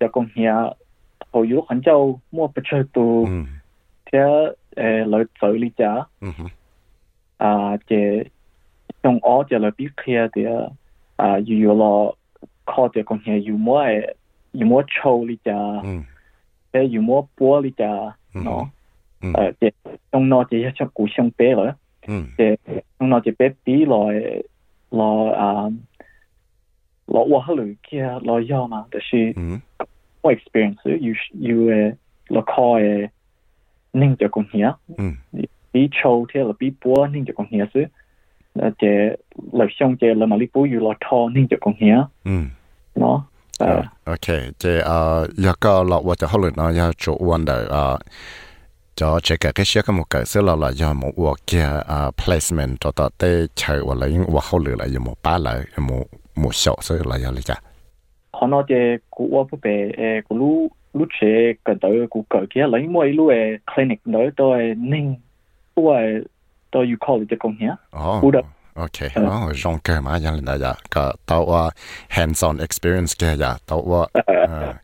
[0.00, 0.54] giờ công nhà
[1.32, 3.32] hồi yếu hẳn châu mua về tu ừ.
[4.12, 4.18] thế
[4.76, 6.28] ờ, lỡ chơi lý cha ừ
[7.38, 8.24] à chế
[9.02, 10.42] trong ó cho lỡ biết kia thì
[11.16, 12.16] 啊，又有了
[12.64, 14.14] 靠的工钱，有么哎，
[14.52, 15.52] 有么抽的家，
[15.84, 16.04] 嗯，
[16.72, 18.68] 哎，有么剥的家，喏，
[19.34, 19.72] 呃，这
[20.12, 22.58] 用那这些像古香白了，嗯，这
[22.98, 23.96] 用那这白皮来
[24.90, 25.70] 来啊，
[27.06, 29.60] 来我哈里家来要嘛，但是，嗯，
[30.22, 31.96] 我 experience 有有诶，
[32.28, 33.10] 来靠诶。
[33.96, 35.16] 宁德工业，嗯，
[35.70, 37.88] 你抽铁了，比波宁德工业是，
[38.54, 39.16] chế
[39.52, 41.16] lợi xong chế là mà lý bố dù là thọ
[41.60, 41.96] con nhé
[42.94, 43.24] nó
[43.58, 43.82] ờ.
[43.82, 44.54] dạ, ok.
[44.58, 45.26] Chế ờ
[46.04, 47.98] và cho họ lời nói giờ chủ quan đời ờ
[48.94, 51.68] cho chế cả cái xe cái một cái xe là là giờ một cuộc kia
[51.86, 53.08] ờ placement cho tao
[53.54, 56.04] chơi và lấy và họ lời là giờ một ba lại một
[56.36, 57.54] một sổ xe là giờ lấy cha
[58.32, 62.38] họ nói chế của ông bố bè của lũ lúc chế cần tới của cỡ
[62.54, 63.36] kia lấy mỗi lũ ờ,
[63.74, 65.14] clinic đó tôi nên
[65.74, 66.24] tôi
[66.73, 68.45] 我诶都有 call 就讲遐， Ồ, Cú đập.
[68.75, 71.69] ok, đó, rong cơ mà dân lên đó, có tao qua
[72.09, 74.07] hands-on experience kia dạ, tao qua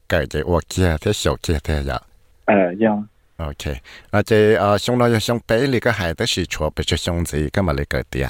[0.10, 2.00] cái cái qua kia thế số kia thế dạ,
[2.46, 3.76] 呃，样， ok,
[4.12, 6.98] à cái à xong đó xong bé li cái hai tới sự chùa bị cho
[6.98, 8.30] xong gì cái mà li cái tiệt,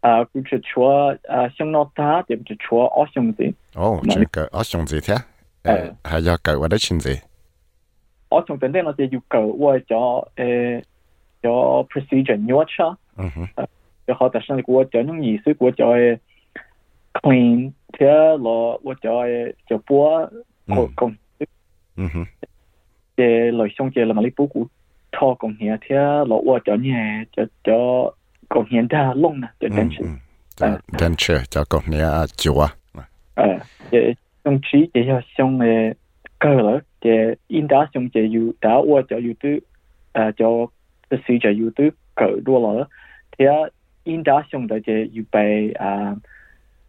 [0.00, 5.14] 啊，古是说啊，上到他就不是说二兄弟， ồ, Mà cái cái à xong gì thế,
[5.62, 5.92] Ờ.
[6.04, 7.14] hay do cái qua đấy chuyện gì,
[8.30, 10.82] 二兄弟呢就有个我叫诶
[11.43, 12.95] cho procedure nhua cho
[14.07, 15.95] cho họ ta sang của cho những gì sự của cho
[17.23, 19.25] clean thế là của cho
[19.69, 20.27] cho búa
[20.75, 21.13] cổ công
[23.17, 24.65] để lời xong chơi là mà lấy búa của
[25.11, 28.11] thọ công hiến thế là của cho nhà cho cho
[28.49, 29.89] công hiến ra lông nè cho đến
[30.99, 31.99] đến chơi cho công hiến
[32.37, 32.67] chùa
[33.35, 33.57] ờ
[33.91, 35.59] để trong trí để cho xong
[36.39, 39.59] cơ lỡ để in đá xong chơi dù đá qua cho dù tư
[40.13, 40.67] à cho
[41.10, 42.88] 上次嘅要上诶个了，嘅应该上嘅有打我就有都诶叫 procedure 有都个多了，
[43.36, 43.48] 贴
[44.04, 46.16] 应该上嘅嘅有被啊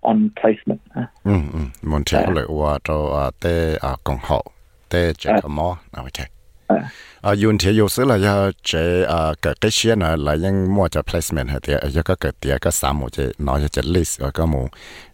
[0.02, 1.12] on placement 啊。
[1.24, 4.44] ừ ừ, muốn theo lời qua cho à tế à công hậu,
[4.90, 6.28] tế chỉ có mò, ok.
[6.68, 6.78] Ờ.
[7.22, 10.76] à yun thì yêu sử là do chế à cái cái xe này là những
[10.76, 13.68] mua cho placement hay thì giờ có cái tiền có sáu một chế nói cho
[13.68, 14.68] chế list rồi có một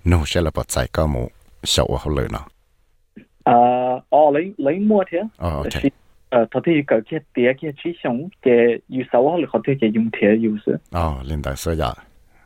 [0.05, 1.27] nô sẽ là bật chạy có một
[1.63, 2.39] sầu họ lừa nó
[3.43, 3.53] 啊，
[4.09, 5.91] 哦，你你摸听，哦，OK
[6.33, 11.91] 是呃，头天个嘅碟嘅之上嘅有手我后头嘅用铁有时， ờ liên đại số giờ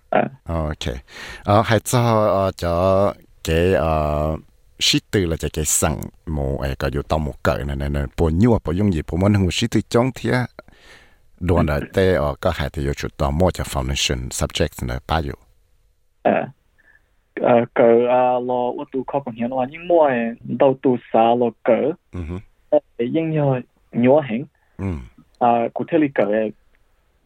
[0.09, 0.95] 呃， ok
[1.43, 4.37] ờ hay cho ờ cho cái ờ
[4.79, 5.91] sĩ tư là cái cái sẵn
[6.25, 9.17] một cái cái tao một cái này này này bộ nhiều bộ dùng gì bộ
[9.17, 10.29] môn hùng sĩ tư trong thì
[11.39, 15.21] đồn là tế ờ có hai thì chút tao mua cho foundation subject này bao
[15.21, 15.35] nhiêu
[16.23, 16.47] 呃，
[17.41, 22.39] 呃个啊咯，我读考公险话，因摸诶，到读啥咯个， ừ hứ,
[22.97, 23.61] 诶，应要
[23.92, 24.44] nhỏ hình
[24.78, 24.84] ừ.
[25.38, 26.52] à cụ thể là cái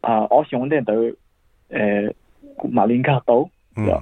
[0.00, 1.12] à ở xuống đến tới
[1.70, 1.80] ờ
[2.70, 3.88] mà liên cả tàu ờ ừ.
[3.88, 4.00] dạ.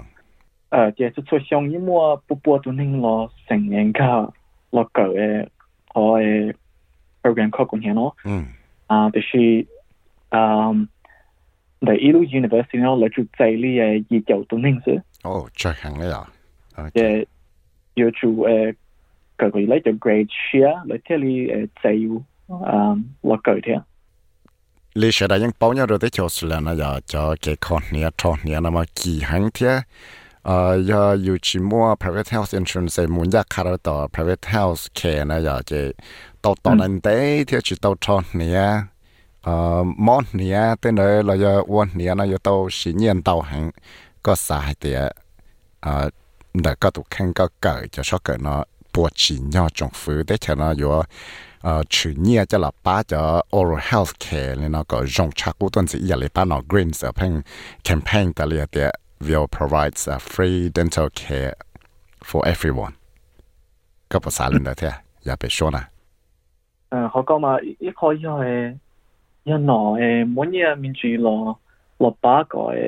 [0.71, 1.93] à, chỉ chút chút xong nhưng mà
[2.29, 4.23] bộ bố tụi mình lo thành nhân cả
[4.73, 5.45] lo cái à,
[5.95, 6.53] cái à,
[7.23, 8.31] program khác cũng đó, ừ.
[8.87, 9.63] à thì là
[10.31, 10.69] à
[11.87, 14.93] the Ilu University nó là chủ tài lý ờ gì chậu tụi mình chứ.
[15.23, 16.25] Ồ chắc hẳn đấy à?
[16.75, 17.03] Ờ dạ.
[18.23, 18.53] chủ ờ
[19.39, 21.47] cái lấy cho grade share lấy theo lý
[21.85, 22.07] dạy
[23.23, 23.73] locker thế
[24.95, 27.57] lý sẽ đã những bao nhiêu rồi tới chỗ xử là nó giờ cho cái
[27.61, 29.81] con nhà trọ nhà nó mà kỳ hàng thế.
[30.43, 33.77] Ờ giờ dù chỉ mua private health insurance muốn ra khá là
[34.13, 35.93] private health care nó giờ cái
[36.43, 38.87] tàu tàu nên thế thì chỉ tàu trọ nhà
[39.43, 43.41] ờ món nhà tên đấy là giờ uôn nhà nó giờ tàu xí nhiên tàu
[43.41, 43.71] hàng
[44.23, 44.95] có xài thì
[45.81, 46.11] ờ
[46.55, 50.23] đã có tụ khăn có cởi cho số cởi nó bùa chỉ nhau trong phứ
[50.27, 51.03] để cho nó vừa
[51.63, 55.57] Ờ, chủ nghĩa cho là ba cho oral health care nên nó có rong chắc
[55.59, 57.41] của tuần sĩ giờ lấy ba nó green sở phanh
[57.85, 61.53] campaign tại liệt địa will provides a free dental care
[62.25, 62.93] for everyone.
[64.11, 65.85] ก็ภาษาลินเดียเถอะอย่าไปชวนนะ
[66.91, 68.49] เออเขาก็มาอีกข้อยอเอ
[69.49, 70.03] ยนอเอ
[70.37, 71.37] มันยังมีจีรอ
[72.03, 72.81] รอป้าก็เอ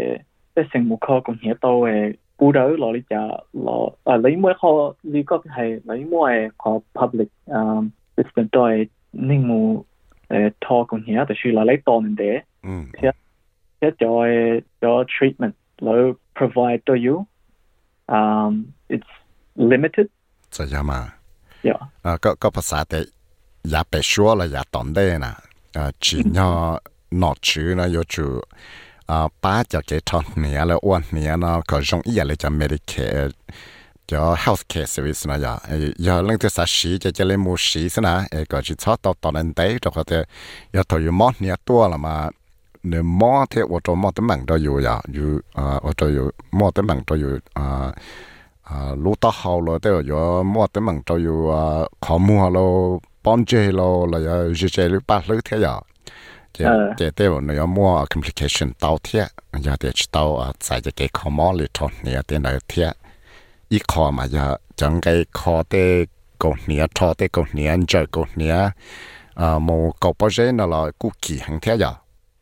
[0.53, 1.91] เป็นสิ่งมุขกงเหียโตเอ
[2.39, 3.23] ปูเดอรอลิจา
[3.67, 4.71] รอเออลิมวยเขา
[5.13, 6.75] ลิก็คือลิมวยขอ à?
[6.75, 6.99] dạ, à?
[6.99, 7.81] public อ่า
[8.17, 9.85] It's da e ning mu
[10.65, 12.33] ta kun hia de shula le ton de.
[13.03, 13.13] Ja.
[13.83, 17.27] Ja da e da treatment lo provide to you.
[18.09, 19.13] Um it's
[19.57, 20.09] limited.
[20.51, 21.01] Sa llama.
[21.63, 21.81] Yeah.
[22.03, 22.99] À có có ภาษาแต่
[23.71, 25.33] อย่าไปชัวร์และอย่าตอนได้นะ
[25.77, 26.51] อ่าจีนย่อ
[27.23, 28.27] นอชื่อนะยจู
[29.11, 32.93] อ่าป้าจะเกทอนเหนียแล้วอ้วนเหนียเนาะก็จงอีอะไรจะเมดิเค
[34.13, 35.53] cho healthcare service na ya
[36.07, 38.75] ya lang te sa shi cho cho le mu shi sa na e ko chi
[38.83, 40.19] cha to to len te to ko te
[40.75, 42.15] ya to yu mo ni to la ma
[42.91, 46.07] ne mo te wo to mo te mang do yu ya yu a o to
[46.17, 46.25] yu
[46.59, 47.67] mo te mang to yu a
[48.73, 50.21] a lu ta hao lo te yo
[50.55, 51.63] mo te mang to yu a
[52.05, 52.67] kho mu lo
[53.25, 55.75] pon je lo la ya je je lu pa lu te ya
[56.55, 56.59] เจ
[56.97, 59.25] เจเต้เนยมัว complication เตาเทีย
[59.67, 62.89] ยาเดชเตาอาศัยจะเกคอมอลิทอนเนี่ยเต้นเทีย
[63.73, 66.07] 一考嘛呀，整个考的
[66.37, 68.55] 过年，考的过年，再过年，
[69.33, 71.99] 啊，冇搞不着那了，估计很天呀。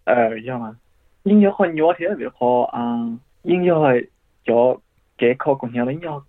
[0.07, 0.77] 呃，要嘛，
[1.23, 4.11] 音乐和乐天比好啊，音乐系
[4.45, 4.81] 叫
[5.17, 6.21] 给考过年了，音乐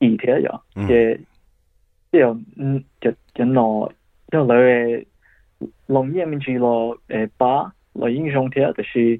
[0.00, 1.18] 一天呀，也
[2.10, 2.22] 也
[2.58, 3.90] 嗯，就就那
[4.32, 5.06] 要来个
[5.86, 9.18] 农业面族咯，诶，把来英雄天就是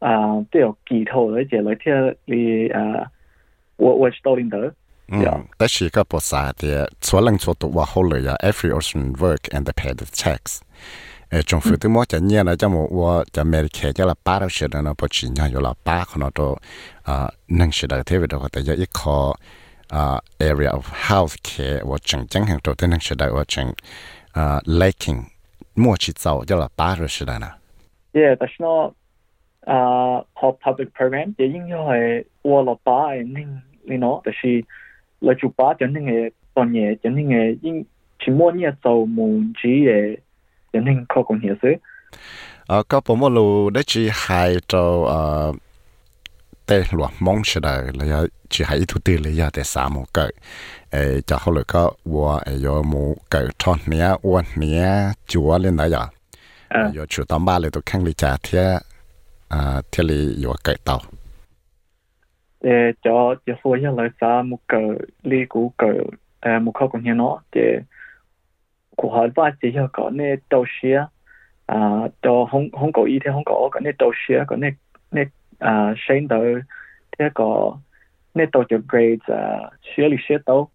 [0.00, 1.94] 啊，都有几套来解来听
[2.26, 2.80] 的啊。
[2.82, 3.10] 呃
[3.78, 4.74] 我我是道領導。
[5.10, 10.58] 嗯，但是个不啥的，做人做到话好了呀，every ocean work and pay the tax。
[11.30, 16.58] 诶，政府都冇就念了，就冇我就 Medicare 就啦，八到十的呢，不只呢有了八可能都
[17.02, 19.34] 啊，能识的特别的话，但有一个
[19.88, 23.66] 啊 area of health care 我正正很多都能识的，我正
[24.32, 25.22] 啊 lacking
[25.74, 27.50] 莫去走就了八到十的呢。
[28.12, 28.94] Yeah, that's not
[29.66, 31.34] uh called public program.
[31.36, 34.64] 也應該係我落把係拎你喏，但是
[35.20, 37.86] 来就把真正嘅专业，真正嘅因
[38.18, 40.18] 全部呢做门子嘅
[40.72, 41.80] 真正靠工业水。
[42.66, 44.32] 啊，搞不么路，你只系
[44.68, 45.54] 做啊，
[46.66, 50.30] 对咯，忙起来，你要只系一土地，你要得三亩地，
[50.90, 56.10] 诶，就后来个我诶要亩地，创年我年做咧那样，
[56.92, 58.60] 要出到马里都看你家贴
[59.48, 61.02] 啊，贴里有个地道。
[62.60, 65.92] để cho cho số nhà lấy xa, một cờ li cũ cờ
[66.40, 67.80] à, một khâu cũng như nó để
[68.96, 71.06] của họ và chỉ cho có nè đầu xe
[71.66, 71.78] à
[72.22, 74.70] cho không không có ý thì không có cái nè đầu xe có nè
[75.12, 75.24] nè
[75.58, 76.54] à sinh tới
[77.18, 77.78] thế có
[78.34, 80.68] nè đầu cho grades à xe lý xe tàu.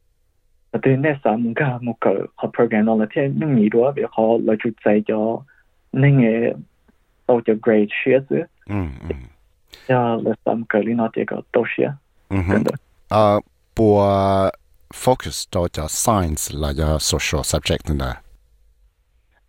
[0.72, 3.70] Và từ nè sao một cái một cờ họ program nó là thế nhưng nhiều
[3.74, 5.42] đó việc họ là chủ dạy cho
[5.94, 6.54] nên nghe
[7.28, 8.36] đầu cho grades xe chứ.
[8.70, 8.76] Ừ,
[9.10, 9.16] ừ.
[9.88, 11.98] Jeg stamker lige når det går dosia.
[13.76, 14.04] På
[14.94, 18.16] focus då jag science la jag social subject där.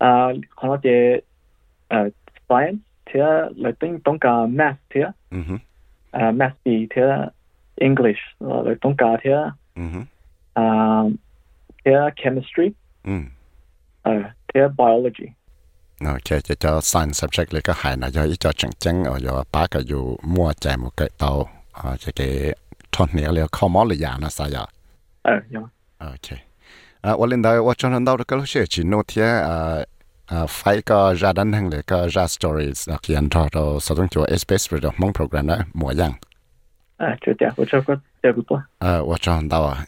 [0.02, 1.20] Uh, har det
[1.94, 2.08] uh,
[2.46, 5.12] science till lätten tonka math till.
[5.30, 5.60] Mhm.
[6.16, 7.30] Uh, math till
[7.76, 9.50] English, lätten tonka till.
[9.74, 10.06] Mhm.
[10.58, 12.72] Uh, chemistry.
[13.04, 13.30] Mm.
[14.06, 15.32] Uh, till biology.
[16.04, 16.18] nó
[16.60, 19.82] cho sign subject lấy cái hài là do cho chẳng chẳng do ba cái
[20.22, 22.54] mua chạy một cái tàu ờ chơi cái
[22.92, 24.66] thon nhẹ liệu không mỏ là giả sao vậy?
[25.22, 25.32] Ờ
[25.98, 26.38] ok
[27.00, 29.84] à วัน lên đây tôi cho nên đâu được cái lúc chỉ nô thế à
[30.26, 33.14] à phải có ra đăng hàng lấy cái ra stories là khi
[33.52, 36.12] rồi sau đó cho space rồi mong program đó mua rằng
[36.96, 38.42] à chưa chắc tôi cho có chưa biết
[38.78, 39.86] à tôi cho nên đâu à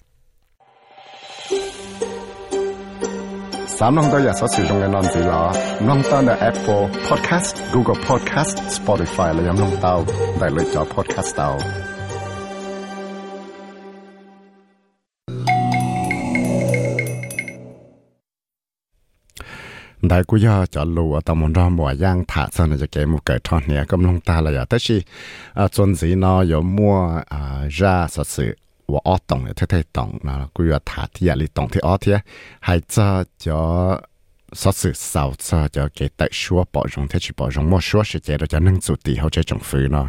[3.79, 5.41] samlong ya so si long nan zi la
[5.87, 10.01] nong ta na apple podcast google podcast spotify la yam nong tao
[10.41, 10.63] dai le
[10.95, 11.57] podcast tao
[20.03, 23.27] đại của do cho lùa tàu mòn ra mùa giang thả sang là cái một
[23.27, 25.03] cái thon nè cầm lông ta là giờ tới khi
[25.55, 32.23] à chuẩn gì nó có mua à ra sự 我我懂了，太太懂，然后规划他天你懂的哦天，
[32.61, 34.03] 还这叫
[34.53, 40.09] 说是少这叫给带说包容，他去包容，我说是觉得叫能做地后这种分呢，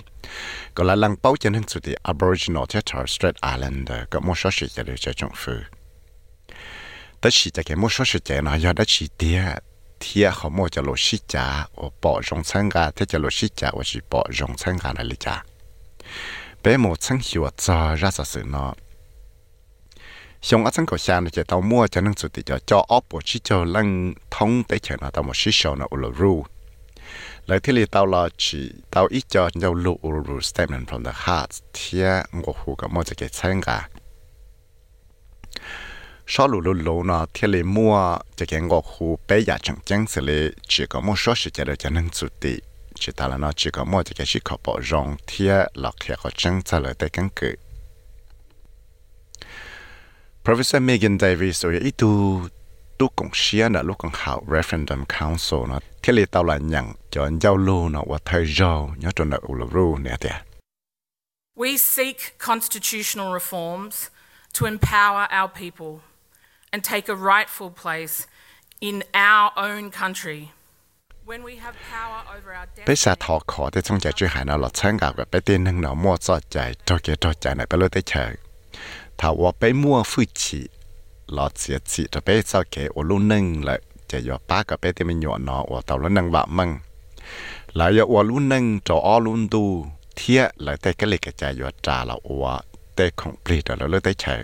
[0.76, 5.62] ก็ละลังเป้าจะนั่งสุดที่ Aboriginal ที่ Torres Strait Islander ก็มั่วชอชิจะเดือจะจงฟื้น
[7.18, 9.40] แต่ชิจะเก็บมั่วชอชิจะนอยอดได้ชิเตีย
[10.00, 15.34] เทียเขามั่วจะโลชิจ่าโอปอจงสังกาที่จะโลชิจ่าว่าชิปอจงสังกาอะไรจ่า
[16.60, 18.66] เป็นหมดสังหิวจอรัสสือนอ
[20.46, 22.84] xong ở sân cầu xa nó chạy tàu mua cho năng sự tự cho cho
[22.88, 26.12] ốp bộ chỉ cho lăng thông tới chờ nó tàu một xí sầu nó ulu
[26.18, 26.44] ru
[27.46, 31.12] lời thiết lý tao là chỉ, tao ít cho nhau lụ lụ statement from the
[31.26, 33.88] heart, thia ngô hù cả mọi cái sáng cả.
[36.26, 39.76] Sau lụ lụ lụ nó thiết lý mua cho cái ngô hù, bé giả chẳng
[39.84, 40.50] chẳng xử lý
[40.90, 42.56] có một số sự chế được cho năng chủ tị.
[42.94, 46.14] Chỉ ta là nó chỉ có một cái sự khó bỏ rong thia là khi
[46.22, 47.28] có chẳng trả lời tới căn
[50.44, 52.42] Professor Megan Davis rồi ít tu
[52.98, 56.92] tu cũng xia nè lúc còn hảo referendum council nó thiết lý tao là nhận
[57.10, 60.32] cho giao lưu nó và thời giao nhớ cho nó ulu ru nè tiệt
[61.58, 64.10] We seek constitutional reforms
[64.60, 66.02] to empower our people
[66.70, 68.26] and take a rightful place
[68.80, 70.48] in our own country.
[72.86, 76.56] ไปสาทอขอแต่ช่องใจช่วยหายเราหลอดช่างกับกับไปเต้นหนึ่งหนอมั่วจอดใจ
[76.88, 78.32] จอเกียจอดใจไหนไปเลยได้เฉย
[79.20, 80.60] ถ้าว่าไปมั่วฟื้นฉี
[81.36, 83.78] ลอเสียสิจะไปเศร้าเกอลุ่นนึงเลย
[84.10, 86.70] จะยอป้ากับไปที่มันหยอหนอว่าเต่าแล้วนังบะมั่ง
[87.76, 89.64] หลายยอว่าลุ่นนึงจะอ้อลุ่นดู
[90.16, 92.54] เทียหลายแต่ก็เลยกระจายยอจ่าเราว่า
[92.94, 94.34] แต่ของปลีดเราเลยได้ใช้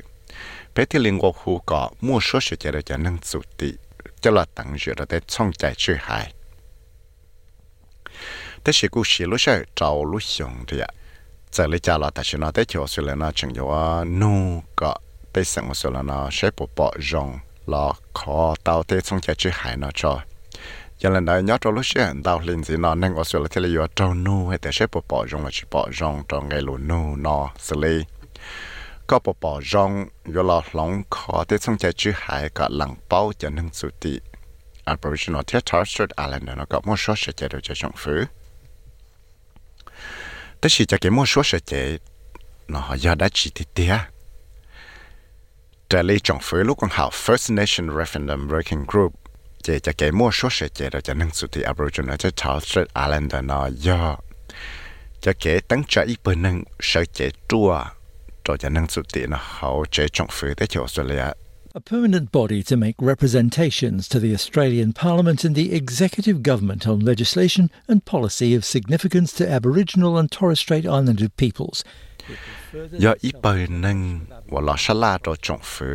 [0.72, 3.70] ไปที่ลิงกัวคูก็มั่วชั่วเฉยจะนั่งสุติ
[4.22, 6.26] จะละตังเยอะเราได้ช่องใจช่วยหาย
[8.60, 10.86] แต่สิกูสิลุใช่เจ้าลุยงเดีย
[11.54, 13.72] จะเลยจ่าเราแต่ฉันเราได้เจอสุเลน่าจึงยอ
[14.20, 14.32] นู
[14.80, 14.92] ก็
[15.34, 19.20] có bé sang sự là nó sẽ bộ bỏ rong là khó tao tới trong
[19.20, 20.20] chạy chữ hại nó cho
[20.98, 23.48] cho lần đó nhớ trong lúc sau tao lên gì nó nên có sự là
[23.50, 26.48] thế là trâu nu hay để sẽ bộ bỏ rong là chỉ bỏ rong trong
[26.48, 28.04] ngày luôn nu nó xử lý
[29.06, 32.94] có bộ bỏ rong yo là long khó để trong chạy chữ hải cả lăng
[33.08, 34.20] bao cho nên sự tị
[34.84, 38.24] Aboriginal Torres Strait nó có một số sự chạy được cho trong phứ
[40.60, 41.98] tất nhiên cho cái một số sự chạy
[42.68, 43.64] nó do đã chỉ thì
[45.92, 48.86] First Nation Referendum Working
[51.64, 52.16] Aboriginal
[52.60, 54.16] Strait Island nó do
[55.20, 57.84] cho cái tăng trả ít bữa nâng sự chạy chua
[61.74, 67.00] a permanent body to make representations to the Australian Parliament and the executive government on
[67.00, 71.84] legislation and policy of significance to Aboriginal and Torres Strait Islander peoples.
[72.72, 75.86] Do ít bờ nâng và lọ sa la cho trọng phủ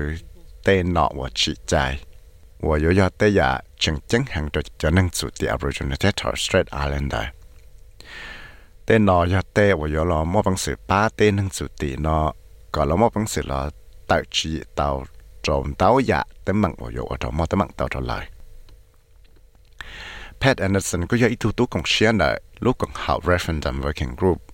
[0.63, 2.03] tê nọ và chỉ dài
[2.59, 6.15] và yếu do tê ya chứng chứng hàng cho cho nâng chủ the Aboriginal and
[6.23, 7.23] Torres Strait Islander.
[8.85, 11.95] Tê nọ ya tê và yếu lọ mô bằng sự ba tê nâng chủ tị
[11.95, 12.33] nọ
[12.71, 13.69] có lọ mô bằng sự lọ
[14.07, 15.05] tạo chỉ tạo
[15.43, 18.29] trộm táo dạ tới mặn vào yếu ở trong mô tới mặn tạo trở lại.
[20.39, 24.15] Pat Anderson có yếu ý tu tú cùng xia nợ lúc còn học referendum working
[24.17, 24.46] group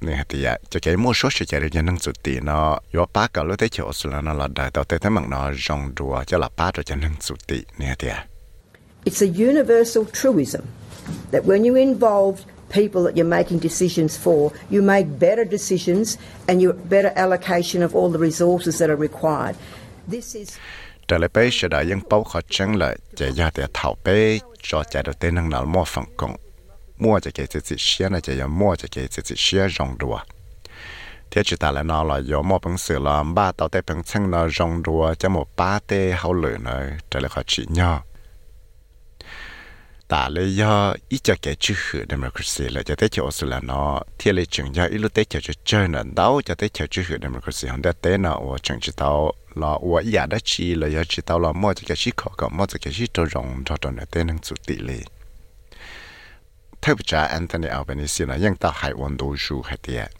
[0.00, 2.78] nè thì à cho cái mua số sự chạy được năng chủ tỷ nó.
[2.92, 5.52] Yếu ba cái lúc tới chỗ là nó là đại tạo tới thế mặn nó
[5.68, 8.26] rong đùa cho là ba rồi cho năng chủ tỷ nè thì à
[9.04, 10.60] It's a universal truism
[11.32, 16.62] that when you involve people that you're making decisions for, you make better decisions and
[16.62, 19.56] you better allocation of all the resources that are required.
[20.10, 20.48] This is
[21.08, 24.38] trở lại bây giờ đã những bao khó chăng lại chạy ra để thảo bê
[24.62, 26.36] cho chạy được tên năng nào mua phần công
[27.00, 30.18] mua cho cái gì xia này chạy mua cho cái gì xia rong đùa
[31.30, 34.04] thế chỉ ta là nó là do một bằng sự là ba tàu tê bằng
[34.04, 35.14] chân nó rong đùa.
[35.14, 36.72] Cho một ba tê hậu lửa nó
[37.10, 38.02] trở lại khỏi chỉ nhau
[40.10, 43.60] ta lấy do ít cho cái chữ hữu democracy là cho tới chỗ sự là
[43.60, 46.68] nó thiên lý chừng do ít lúc tới chỗ cho chơi nó đâu cho tới
[46.68, 50.26] chỗ chữ hữu democracy không để tới nó và chừng chỉ tao là và giả
[50.26, 52.78] đã chi là do chỉ tao là mua cho cái gì khó có mua cho
[52.82, 54.98] cái gì cho rộng cho cho nó tới năng chủ tỷ lệ
[56.82, 60.10] theo cha Anthony Albanese là những tao hải quân đồ du hay tiệt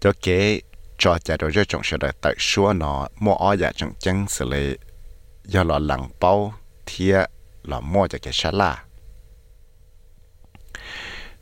[0.00, 0.62] cho cái
[0.98, 4.26] cho cha đồ cho chúng sẽ đợi tại số nó mua ở nhà chừng chân
[4.28, 4.76] xử lý
[5.44, 6.54] do là lặng bao
[6.86, 7.30] thiệt
[7.62, 8.84] là mua cho cái sát la.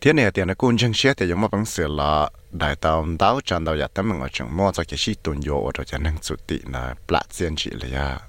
[0.01, 3.07] Thế này thì nó cũng chân xét thì giống như bằng sự là đại tàu
[3.19, 5.85] đào tràn đào giả tấm mình ở trong mua cho cái gì tuần yo ở
[5.85, 8.21] trong năng chủ tị là bạc diện chỉ là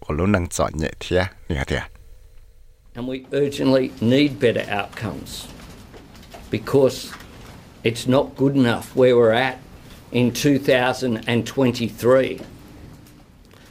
[0.00, 1.80] ở lúc năng chọn nhẹ thế này thế
[2.94, 5.48] and we urgently need better outcomes
[6.50, 7.12] because
[7.84, 9.58] it's not good enough where we're at
[10.12, 12.40] in 2023.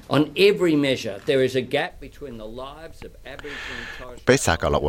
[0.09, 4.25] On every measure, there is a gap between the lives of Aboriginal and Torres Strait.
[4.25, 4.79] Pesa ka la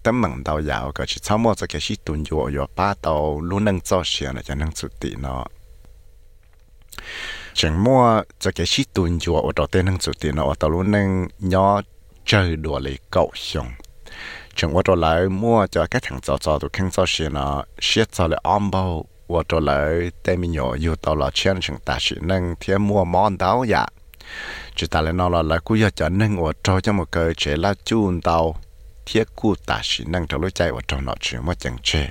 [0.06, 3.40] tấm mặn đầu dạo cái chỉ sau mỗi cái chỉ tuần dùa dùa ba đầu
[3.40, 5.44] luôn nâng cho xe này cho nâng chút tí nó
[7.54, 10.54] chẳng mua cho cái chỉ tuần dùa ở đầu tiên nâng chút tí nó ở
[10.60, 11.80] đầu luôn nâng nhỏ
[12.24, 13.66] chơi đùa lấy cậu xong
[14.54, 17.64] chẳng ở đầu lại mua cho cái thằng cho cho tụi khăn cho xe nó
[17.80, 21.58] xe cho lại om bao ở đầu lại tên mình nhỏ yêu tàu là chen
[21.60, 23.86] chẳng ta chỉ nâng thêm mua món đáo dạ
[24.76, 27.34] chỉ ta lại nó là là cú giờ cho nâng ở cho cho một cái
[27.36, 28.56] chế là chun tàu
[29.05, 32.07] thiết cụ tả sĩ năng trong lối chạy và trong nọ chuyện mà chẳng chê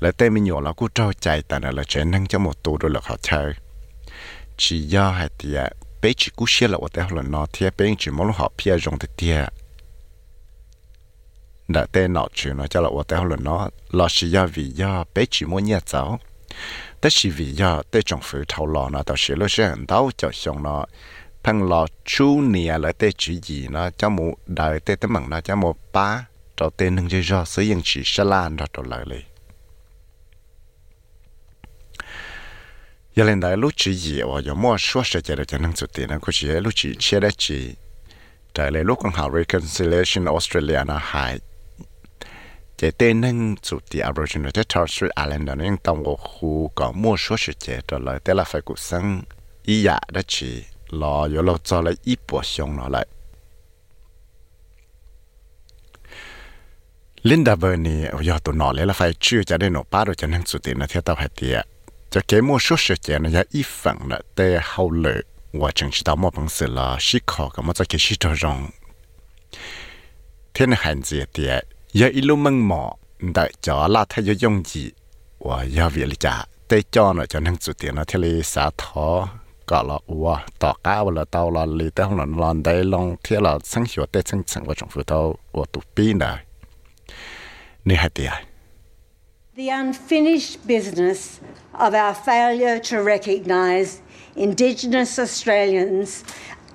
[0.00, 2.76] là tên mình nhỏ là cụ trao chạy tại là chạy năng cho một tù
[2.76, 3.52] rồi là họ chơi
[4.56, 5.62] chỉ do hai tia
[6.02, 8.98] bé chỉ cú xe là ở đây là nó thiết chỉ muốn họ phía dùng
[8.98, 9.44] thì tia
[11.92, 13.70] tên nọ chuyện nó cho là ở đây là nó
[14.08, 16.18] chỉ do vì do chỉ muốn nhẹ cháu
[17.00, 20.62] tất chỉ vì do tới trong phủ thầu lò nó tao xe hành tao xong
[20.62, 20.86] nó
[21.46, 25.30] thằng lò chú nia là tê chữ gì nó, cháu mù đời tê tấm bằng
[25.30, 26.26] nó, cháu mù ba
[26.56, 29.16] cho tên hưng chơi do sử dụng chỉ xa lan ra trò lời lì.
[33.16, 35.76] Giờ lên đây lúc chữ gì và giờ mua số sẽ chạy được cho năng
[35.76, 37.74] suất tiền nó có chỉ lúc chỉ chia ra chỉ
[38.54, 41.38] tại lại lúc con học reconciliation Australia nó hại
[42.76, 47.16] chỉ tên nâng chủ tiền Aboriginal Torres Strait Islander nó tông của khu có mua
[47.16, 49.22] số sẽ chạy cho lời thế là phải cuộc sống
[49.64, 53.06] ý dạ đó chỉ lò yo lo cho lại ít bộ xong nó lại.
[57.26, 60.26] Linda Burney yo tụ nó lấy là phải chưa cho đến nó ba rồi cho
[60.26, 61.66] nên sự tiền là theo tao hay tiệt
[62.10, 65.20] cho cái mua số sự kiện là ít phần là tê hậu lệ
[65.52, 68.16] và chẳng chỉ tao mua bằng sự là sĩ khó cái mà cho cái sĩ
[68.20, 68.68] cho rong
[70.54, 72.96] thiên hành gì tiệt giờ ít lúc măng mỏ
[73.34, 74.90] đợi cho là thay cho dùng gì
[75.38, 78.42] và giờ việc là trả tê cho nó cho nên sự tiền là theo lý
[78.42, 79.28] xã thọ
[88.08, 88.30] thế
[89.56, 91.40] The unfinished business
[91.72, 94.02] of our failure to recognise
[94.36, 96.24] Indigenous Australians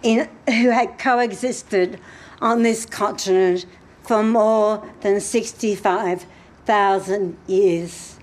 [0.01, 1.99] in, who had coexisted
[2.41, 3.67] on this continent
[4.03, 8.17] for more than 65,000 years.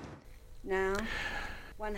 [0.64, 0.94] Now,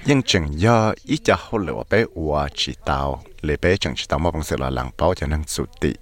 [0.04, 4.04] nhưng chừng do ý cho hỗ lửa bé ua chỉ tàu lệ bé chẳng chỉ
[4.08, 5.92] tàu mà bằng sự là làng bao cho năng sụt tị.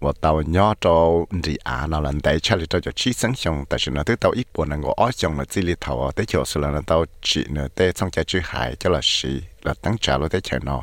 [0.00, 3.64] Và tàu nhỏ cho đi à nào lần đấy chắc là cho chi sáng xong
[3.68, 6.10] tại sự nó tới tàu ít buồn năng ngồi ở xong là chỉ li thầu
[6.16, 9.00] tới chiều sự là nó tàu chỉ nữa tới xong chạy chữ hải cho là
[9.02, 10.82] sĩ là tăng trả luôn tới chạy nó.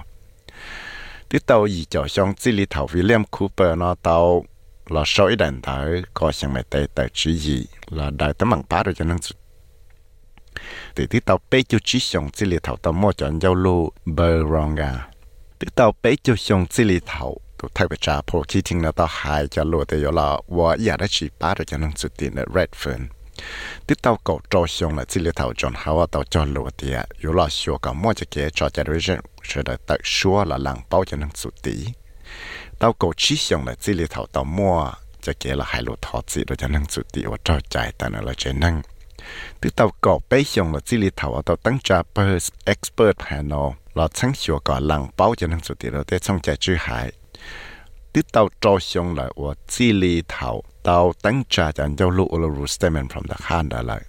[1.29, 4.45] Tới tàu gì cho xong chỉ li thầu William Cooper nó tàu
[4.89, 8.63] là soi đàn tàu có xong mày tới tới chỉ gì là đại tấm bằng
[8.69, 9.37] bá rồi cho năng sụt
[10.95, 13.91] từ tí tàu bê chú chí xong chỉ lì thảo tàu mò chọn giao lô
[14.05, 15.07] bờ rong à
[15.59, 18.81] từ tàu bê chú xong chỉ lì thảo tụ thay về trà phố chỉ thiên
[18.81, 21.91] là tàu hai cho lô thì là và giờ đã chỉ bá rồi cho năng
[21.95, 23.07] sự tiền là Redfern
[23.87, 31.75] ติดเตาเกาะจอชงและจิเลเตาจอนฮาวเตาจอนลัวเตียอยู่ลอชัวกับมั่วจะเกจอจาริจันเสดตักชัวละหลังเป้าจะนังสุตี
[32.79, 34.75] เตาเกาะชี้ชงและจิเลเตาเตามั่ว
[35.25, 38.75] จะเกละหายลุทอจิโดยจะนังสุตีว่าเจ้าใจแต่ละเจนัง
[39.61, 39.91] rồi tàu
[40.73, 42.01] là chỉ thảo tàu tăng trả
[42.65, 46.39] expert panel là chẳng hiểu có lăng bao cho năng số tiền đó để trong
[46.39, 47.11] chạy chữ hải
[48.13, 53.11] từ tàu cho xong là của chỉ thảo tàu tăng trả anh giao lưu statement
[53.11, 54.01] from the hand đã lại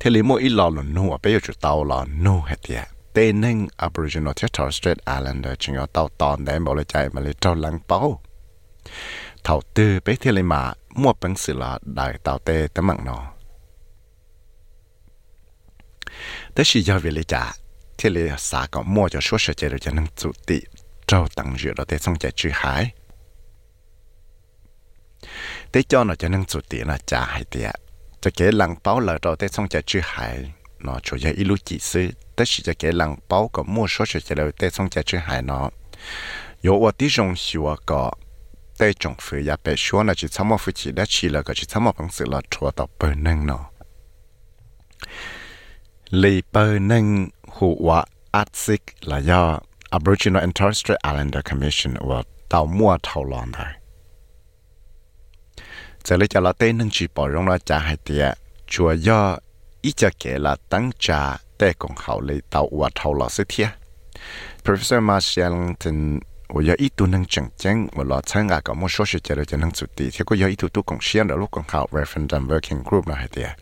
[0.00, 2.84] thế lý mỗi lò là nô bây giờ chủ tàu là nô hết tiệt
[3.14, 7.34] tên Aboriginal Torres Strait Islander chỉ có tàu tòn để bảo là chạy mà lấy
[7.40, 8.22] trâu lăng bao
[9.44, 13.05] thầu tư bé thế lấy mà mua bằng sự là đại tạo tê tấm mạng
[13.05, 13.31] nó
[16.55, 17.51] đó là do vì lý trả
[17.97, 20.59] thế lý xã có mua cho số sự chế được cho nên chủ tị
[21.07, 22.93] trâu tăng dựa đó để xong chạy chữ hải
[25.73, 27.75] thế cho nó cho nên chủ tị là trả hay tiệt
[28.21, 31.43] cho cái lăng báo lời rồi để xong chạy chữ hải nó chủ yếu ít
[31.43, 32.07] lúc chỉ sư
[32.37, 35.03] đó là cho cái lăng báo có mua số sự chế được để xong chạy
[35.03, 35.69] chữ hải nó
[36.61, 38.17] 有我的种学个。
[38.80, 41.42] Tê trong phủ ya bé xua là chỉ tham mô phụ chỉ đã chỉ là
[41.42, 43.70] cái chỉ tham mô bằng sự là chùa tàu bờ nâng nó
[46.10, 49.60] lì bờ nâng hụ wa ATSIC là do
[49.90, 53.66] Aboriginal and Torres Strait Islander Commission và tàu mua thầu lòn thôi
[56.04, 58.32] giờ lấy cho là tê nâng chỉ bỏ rong nó trả hai tia
[58.66, 59.38] chùa do
[59.82, 63.44] ít cho kể là tăng trả để cùng hậu lấy tàu và thầu lọ sự
[63.48, 63.68] thiệt
[64.64, 73.55] Professor Marshallton 我要一度能整正，我老参加个么说是接着就能做地，结果要一度都贡献的，如果好 referendum working group 那还的。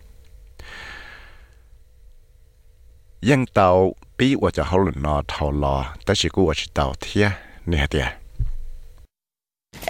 [3.21, 3.69] ยังเตา
[4.17, 7.27] ปีว่าจะเขาหลุนนอเท่ารอแต่สิกูว่าจะเตาเทีย
[7.67, 8.07] เนี่ยเดีย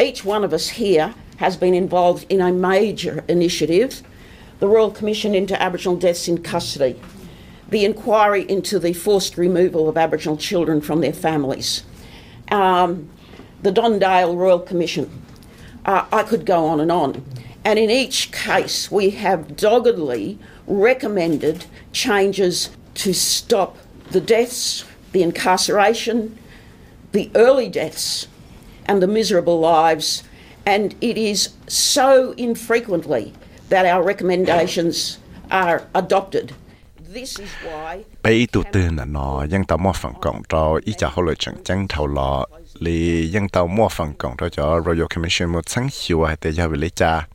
[0.08, 1.08] Each one of us here
[1.44, 3.92] has been involved in a major initiative,
[4.62, 6.94] the Royal Commission into Aboriginal Deaths in Custody,
[7.74, 11.70] the inquiry into the forced removal of Aboriginal children from their families,
[12.51, 13.09] um,
[13.63, 15.23] the Dondale Royal Commission.
[15.85, 17.25] Uh, I could go on and on.
[17.65, 23.77] And in each case, we have doggedly recommended changes to stop
[24.11, 26.39] the deaths, the incarceration,
[27.13, 28.29] the early deaths,
[28.87, 30.23] and the miserable lives.
[30.65, 33.33] And it is so infrequently
[33.69, 35.19] that our recommendations
[35.51, 36.55] are adopted.
[37.01, 38.05] This is why.
[38.29, 41.23] bây ít tụ tư là nó, dân tàu mua phần cộng cho ít chả họ
[41.23, 42.47] lựa chọn chẳng thầu lọ.
[42.79, 46.53] Lì dân tàu mua phần cộng cho cho Royal Commission một sáng hiệu hay tế
[46.53, 47.29] giao về lý cha.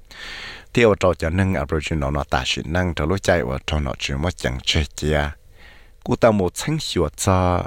[0.74, 3.94] Tiêu cho cho nâng Aboriginal nó ta sự nâng cho lối chạy và cho nó
[4.00, 5.36] chỉ một chẳng chơi chia à.
[6.04, 7.64] cụ tàu một sáng hiệu cho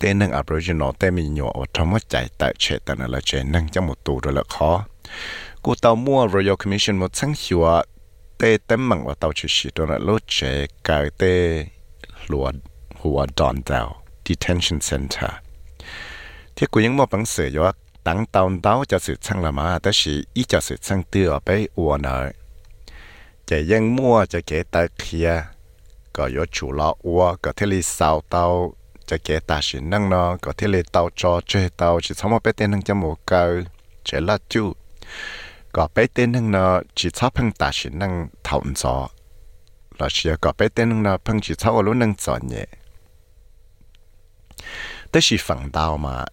[0.00, 3.44] tên nâng Aboriginal tên mình nhỏ và cho một chạy tại chơi tại là chơi
[3.44, 4.84] nâng cho một tù rồi là khó.
[5.62, 7.64] Cụ tàu mua Royal Commission một sáng hiệu
[8.38, 11.66] tế tấm mặn và tàu chỉ sĩ cho là lối chạy cái tế
[12.32, 12.46] รัว
[13.00, 13.82] หัวดอนเตา
[14.26, 15.32] detention center
[16.56, 17.72] ที่กูยังมอบหนังเสือยู่ว่า
[18.06, 22.16] ตั้งตอนเตาจะสืบช่างละมาแต่สิอีจะสืบช่างเตื้อไปอัวเนอ
[23.48, 25.30] จะยังมั่วจะเกตาเคีย
[26.16, 28.44] ก็ยศชูลออัวก็เทลีสาวเตา
[29.08, 33.42] จะเกตาสินั่งนอก็เทลีเตาจอเจเต้าสิสมาไปเต้นนั่งจมูกเกา
[34.04, 34.64] เจละจู
[35.74, 36.66] ก็ไปเต้นนั่งนอ
[36.98, 38.12] สิชอบพังตาสินั่ง
[38.44, 38.96] เท่าอนซอ
[39.98, 42.66] là sẽ có bé tên là phân chỉ sau lúc nâng chọn nhẹ
[45.12, 45.22] tới
[45.98, 46.24] mà,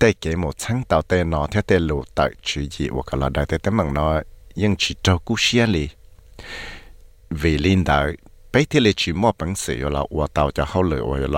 [0.00, 3.28] tới cái một sáng tạo tên nó, theo tên lụ tại chữ gì hoặc là
[3.28, 4.22] đại tên bằng nó
[4.54, 5.88] nhưng chỉ trâu cú xe lì.
[7.30, 8.12] Vì linh đại
[8.52, 11.28] bé thì lì chỉ mua bằng sự là ủa tàu cho rồi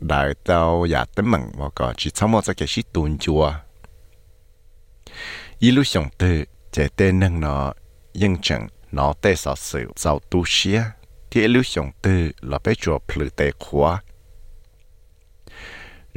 [0.00, 3.52] đại tàu giả tên bằng hoặc chỉ sau một cái gì tuôn chùa.
[5.58, 7.72] Ý lúc sống từ chế tên nâng nó
[8.14, 10.84] nhưng chẳng nó tê sợ sự giàu tu xe
[11.30, 13.90] ที่เลือกสงตื้อหลอไปจัวพลือเตขวา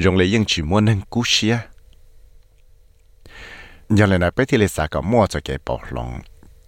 [0.04, 1.56] ยงเลยยังชิมวนึงกูเชีย
[3.98, 6.10] ยังเลยนะไปที่เลสากมั่วจะเก็บปอกลง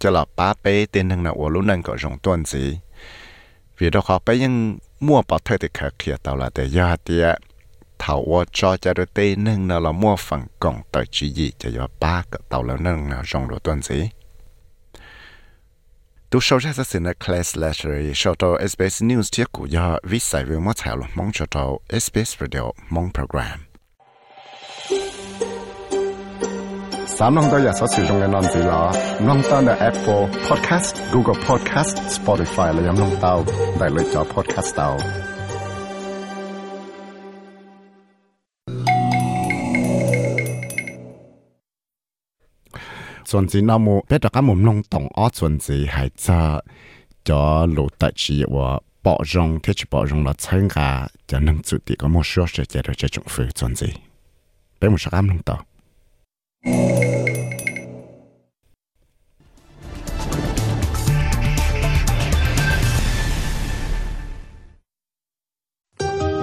[0.02, 2.64] จะหลอป้าไปเต็นหนึ่งนะาอวลุนังก็จงต้นสี
[3.78, 4.54] วีดอขาไปยัง
[5.06, 7.26] มั่วปอเธอติดขาเขียเตาละแต่ยาเตีย
[8.02, 14.00] ถาว่าจอจะเตนึงนะเรามั่วฝังกล่องต่อจีจะยอป้าก็เตาแล้วนั่งนาจงรถต้นสี
[16.32, 20.00] tu sau ra sa sin a class letter show to SBS News tiết của do
[20.04, 23.60] vi sai với một thảo mong cho to SBS Radio mong program.
[27.08, 30.28] Sám nông tôi giả sử sử dụng cái non gì là nông ta là Apple
[30.50, 33.46] Podcast, Google Podcast, Spotify là giống nông tao,
[33.80, 35.00] đại lựa chọn podcast tao.
[43.32, 46.62] chuẩn gì nào biết được cái mồm nông tổng ở chuẩn gì hay cha
[47.24, 51.40] cho lũ tại chỉ và bỏ rong thế chỉ bỏ rong là chân cả cho
[51.40, 53.88] nâng chủ tịch có một số sẽ chạy được cho chúng phơi chuẩn gì
[54.82, 55.60] bé một sắc âm nông tổng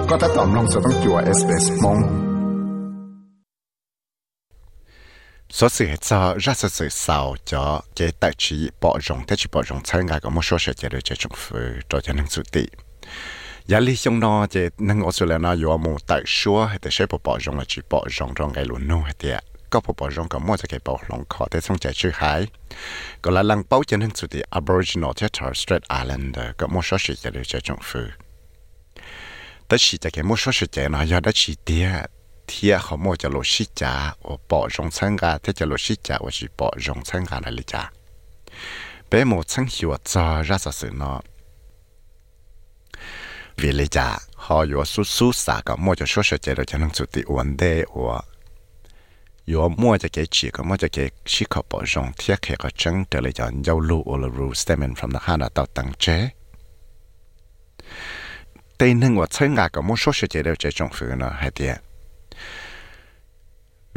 [0.09, 2.28] có tác phẩm nông sở tăng chùa SBS Mong
[5.49, 9.37] số sự hết sao ra sự sự sao cho cái tài trí bỏ rộng tài
[9.37, 11.57] trí bỏ rộng sai ngài có một số sự chế được chế trong phu
[11.89, 12.65] cho cho năng sự tị
[13.65, 16.91] giá lý trong đó chế năng ở là nó yếu một tại số hay tại
[16.91, 19.81] sẽ bỏ bỏ rộng là chỉ bỏ rộng trong cái luôn nô hay tiệt có
[19.87, 22.47] bỏ bỏ rộng có một cái bỏ rộng khó thế xong chạy chữ hải
[23.21, 26.85] có là lăng bảo cho năng sự tị Aboriginal thế Torres Strait Island, có một
[26.85, 27.99] số sự chế được chế trong phu,
[29.67, 32.11] tất chỉ cái một số sự chế nó do đã chỉ tiệt
[32.51, 35.75] thì họ mua cho lô xí trả ở bỏ rong sang gà thế cho lô
[35.79, 37.91] xí trả ở chỉ bỏ rong sang gà này trả
[39.11, 41.21] bé một sang hiểu cho ra sao sự nó
[43.57, 46.65] vì lý trả họ có số số xã có mua cho số số chế rồi
[46.65, 48.21] cho năng suy ổn đề ở
[49.55, 52.55] có mua cho cái chỉ có mua cho cái xí khó bỏ rong thiết hệ
[52.59, 55.65] có chân trở lại cho giao lưu ở là rule statement from the hana tạo
[55.65, 56.29] tăng chế
[58.77, 61.29] tên năng của sang gà có mua số số chế rồi chế trong phía nó
[61.29, 61.77] hay tiệt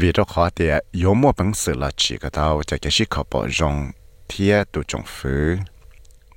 [0.02, 3.06] vì đó khó thì yếu mua bằng sự là chỉ có tao cho cái sự
[3.10, 3.92] khó bỏ rong
[4.28, 5.58] thiết tụ trồng phứ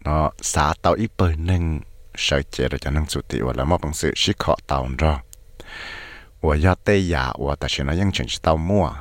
[0.04, 1.80] nó xả tàu ít bơi nâng
[2.14, 4.88] sợ chế rồi cho nâng chủ tị và là một bằng sự sĩ khó tàu
[4.98, 5.16] rồi
[6.42, 8.96] 我要对呀，我但是呢，ยัง真是到末。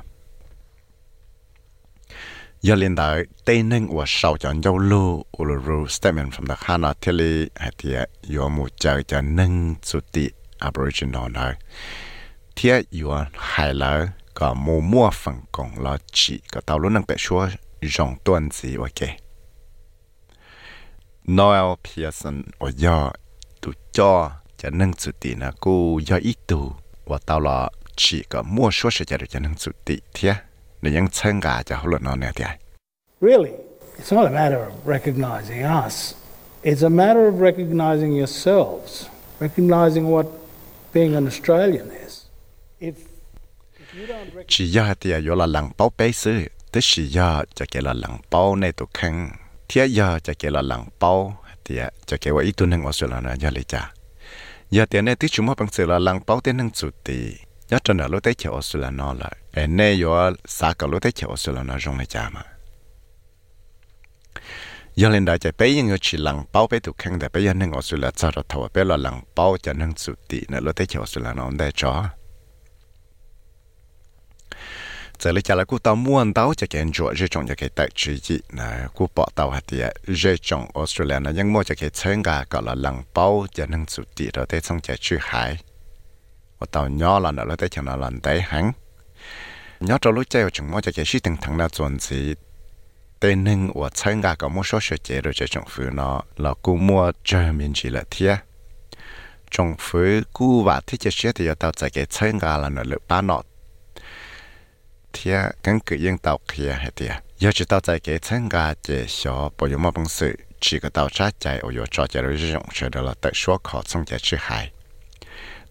[2.59, 11.55] 要领导对能我少讲要路，我路路 statement from the Hana Tilly 还贴有木叫叫能主地 Aboriginal 呢，
[12.55, 17.42] 贴有海了 ก็มัวมัวฝังกองลอจีก็เตาลุ้นนังแต่ชัว
[17.94, 19.00] จองต้วนสีโอเค
[21.36, 22.98] Noel Pearson โอยอ
[23.62, 24.12] ตุจอ
[24.60, 25.74] จะนั่งสุดตีนะกู
[26.08, 26.60] ยออีตู
[27.10, 27.58] ว่าเตาลอ
[28.00, 30.32] จีก็มัวชัวเสียจะจะนั่งสุดตีเทีย
[30.80, 32.50] ในยังเชิงกาจะเขาหลุดนอนเนี่ยเทีย
[33.28, 33.54] Really,
[33.98, 35.94] it's not a matter of recognizing us.
[36.70, 39.08] It's a matter of recognizing yourselves,
[39.44, 40.26] recognizing what
[40.92, 42.12] being an Australian is.
[42.88, 42.96] If
[44.48, 46.40] chỉ ya thì yo là lăng bao bé sư,
[46.72, 49.30] tức chỉ ya cho cái là lăng bao này tụ khăn,
[49.68, 53.06] thiết ya cho cái là lăng bao thì cho cái vậy tu năng ở số
[53.06, 53.92] là nó ya lấy cha.
[54.78, 57.34] Ya thì này tức chúng mà bằng sự là lăng bao tiền năng chủ tì
[57.70, 60.72] ya cho nó là lúc đấy ở sự là nó là em này yo sa
[60.78, 62.42] cả lúc đấy ở sự là nó trong này cha mà.
[64.96, 67.54] Giờ lên đại chạy bây giờ chỉ lăng bao bé tụ khăn để bây giờ
[67.54, 70.40] năng ở sự là cha được thầu bé là lăng bao cho năng chủ tì
[70.48, 72.04] nè lúc đấy ở sự là nó đây cho
[75.24, 78.16] giờ lấy chả là cú muốn tao cho cái chỗ rồi trong cái tại chỉ
[78.16, 81.90] gì nè cú bỏ tao hạt địa rồi trong Australia nó nhưng mua cho cái
[81.90, 85.18] chân gà gọi là lăng bao cho nên chủ địa rồi tới trong cái chữ
[85.20, 85.56] hải
[86.58, 88.72] và tao nhỏ là nó tới chẳng là lần đấy hắn
[89.80, 92.34] nhỏ trong lúc chơi chúng mua cho cái sĩ tình thằng nào chuẩn gì
[93.20, 96.22] tên nâng và chân gà có một số sự chế rồi cho trong phía nó
[96.36, 98.38] là mua chơi chỉ là thiệt
[99.50, 100.22] trong phía
[100.64, 103.42] và thiết chế thì chạy cái chân gà là nó lựa ba nọ
[105.14, 108.74] thiên căn cứ yên tàu kia hay tiệt giờ chỉ tàu tại cái thân gà
[108.74, 110.36] chế xó bộ dụng bằng sự.
[110.60, 113.30] Chỉ có tàu trái chạy ở chỗ cho chạy rồi dùng cho đó là tự
[113.34, 114.72] số khó trong chạy chữ hai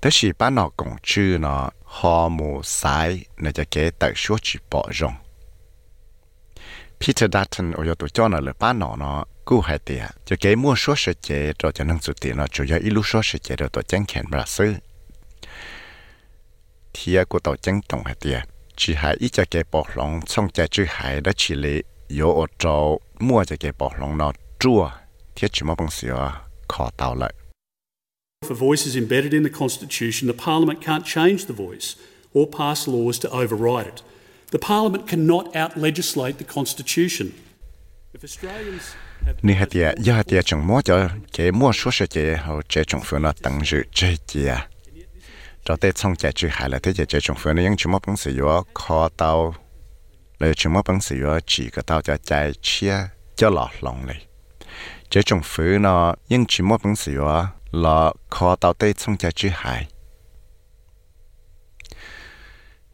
[0.02, 4.60] thế thì bán nó cũng chữ nó họ mù sai cho cái tự số chỉ
[4.72, 5.14] bỏ dùng
[7.00, 10.56] Peter Dutton ở chỗ cho nó là bán nó nó cú hay tiệt cho cái
[10.56, 13.38] mua số sự chế rồi cho năng sự tiền nó chủ yếu ít số sự
[13.38, 14.74] chế rồi tổ chân khen bả sư.
[16.94, 17.40] Thì của
[18.06, 21.56] hay tiệt chỉ hay ít cho cái bọc lòng trong cái chữ hay đó chỉ
[21.56, 21.70] là
[22.20, 24.90] 有 ở chỗ mua cho cái bọc lòng nó chua
[25.36, 27.34] thiết chỉ một bằng sửa khó tạo lại
[28.46, 31.96] If a voice is embedded in the Constitution, the Parliament can't change the voice
[32.34, 34.02] or pass laws to override it.
[34.52, 37.28] The Parliament cannot out legislate the Constitution.
[38.14, 38.96] If Australians
[39.42, 40.68] ni hạt ya ya hạt ya chung
[45.70, 46.16] mua cho cái mua số sự chế hậu chế chung phương nó tăng dự chế
[46.16, 47.92] chia cho tới xong chạy chữ hải là thế chạy chung phương nó những chúng
[48.08, 49.56] bằng sử dụng khó tàu
[50.40, 52.98] lấy chúng bằng sử dụng chỉ có tàu cho chạy chia
[53.36, 54.26] cho lọt lòng này
[55.10, 59.32] chế chung phương nó những chúng bằng sử dụng là khó tàu tới xong chạy
[59.32, 59.88] chữ hải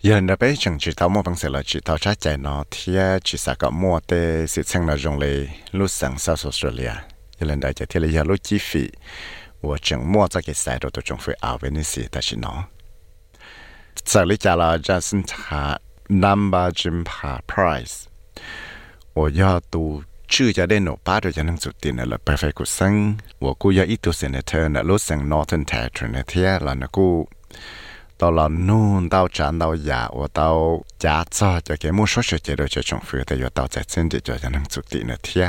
[0.02, 2.64] giờ nó bé chẳng chỉ tao mua bằng sự là chỉ tao trái chạy nó
[2.72, 2.94] thì
[3.24, 6.92] chỉ sẽ có mua để sự sang là dùng lấy lúc sang South Australia
[7.40, 8.90] giờ lần đại chạy thì là giờ lúc chi phí
[9.61, 12.49] 我整摸这个赛道都总会熬为那些，但是呢，
[14.05, 15.79] 这里加了这是他
[16.09, 18.05] number 金牌 price，
[19.15, 20.05] 我要读。
[20.27, 22.95] ชื่อจะได้หนูป้าโดยจะนั่งสุดตีนละไปไฟกูสัง
[23.43, 27.09] ว่ากูอยากอีตัวเซนเตอร์นะรถสัง Northern Territory นะเทียแล้วนะกู
[28.21, 30.41] ตอนเรานู่น到站到呀我到
[31.03, 31.05] 家
[31.37, 35.47] 早就给我说说这个就重复的要到在真的就จะนั่งสุดตีนนะเทีย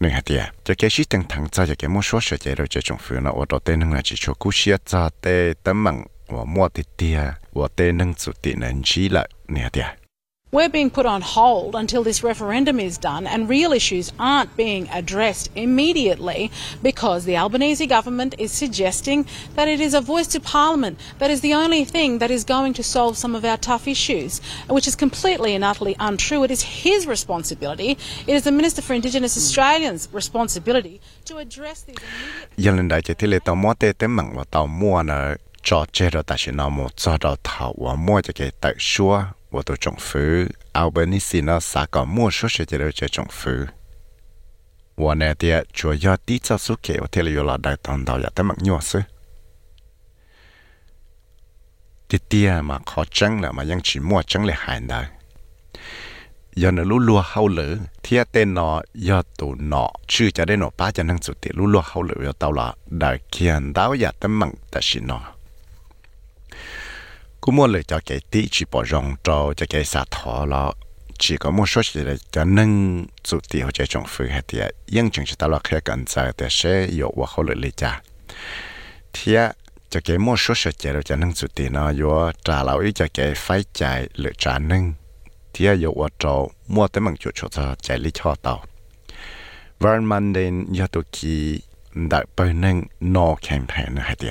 [0.00, 2.80] nên hạt tiệt cho cái sĩ tăng thẳng cho cái mua số sợi rồi cho
[2.80, 6.06] trong phiếu nó ở đó tên là chỉ cho cú xia cho tê tấm bằng
[6.28, 7.20] và mua tiệt tiệt
[7.52, 10.07] và tê nâng chủ tiệt nên chỉ là nè hạt tiệt
[10.50, 14.88] We're being put on hold until this referendum is done, and real issues aren't being
[14.88, 16.50] addressed immediately
[16.82, 19.26] because the Albanese government is suggesting
[19.56, 22.72] that it is a voice to Parliament that is the only thing that is going
[22.72, 24.40] to solve some of our tough issues,
[24.70, 26.42] which is completely and utterly untrue.
[26.44, 31.96] It is his responsibility, it is the Minister for Indigenous Australians' responsibility to address these
[31.98, 32.48] immediate.
[39.52, 42.64] Cho cái tại xua và tôi trồng phứ Albanese nó xã có mua số sự
[42.64, 43.66] chế rồi chế trồng phứ
[44.96, 48.04] và nè thì chúa do tí cho số kể và thế là là đại tông
[48.04, 49.00] đạo ya tới mặt nhỏ sư
[52.08, 55.06] thì tia mà khó trắng là mà ยัง chỉ mua trắng là hại đời
[56.54, 60.60] giờ nó lú lúa hậu lử thì tên nó giờ tụ nọ chưa cho đến
[60.60, 63.72] nó ba cho năng chủ tiệt lú lúa hậu lử giờ tao là đại kiên
[63.72, 65.20] đáo ya tới mặn ta xin nó
[67.40, 70.72] cũng muốn lựa cho cái tí chỉ bỏ rong, cho cho cái xả thọ là
[71.18, 74.58] chỉ có một số chỉ là cho nâng chủ tiêu cho trong phu hay thì
[74.86, 77.70] nhưng chừng chúng ta là khi cần giờ để sẽ yếu và khó lựa lựa
[77.70, 78.02] cha.
[79.12, 79.36] Thì
[79.90, 82.78] cho cái một số sự chỉ là cho nâng chủ tiêu nó yếu trả lão
[82.78, 84.92] ý cho cái phải chạy lựa trả nâng
[85.52, 88.64] thì yếu và cho mua tới mảng chủ cho cho chạy lý cho tàu.
[89.78, 91.60] Và mình đến yếu tụ kỳ
[91.94, 94.28] đại bên nâng nó kèm thẻ nữa hay thì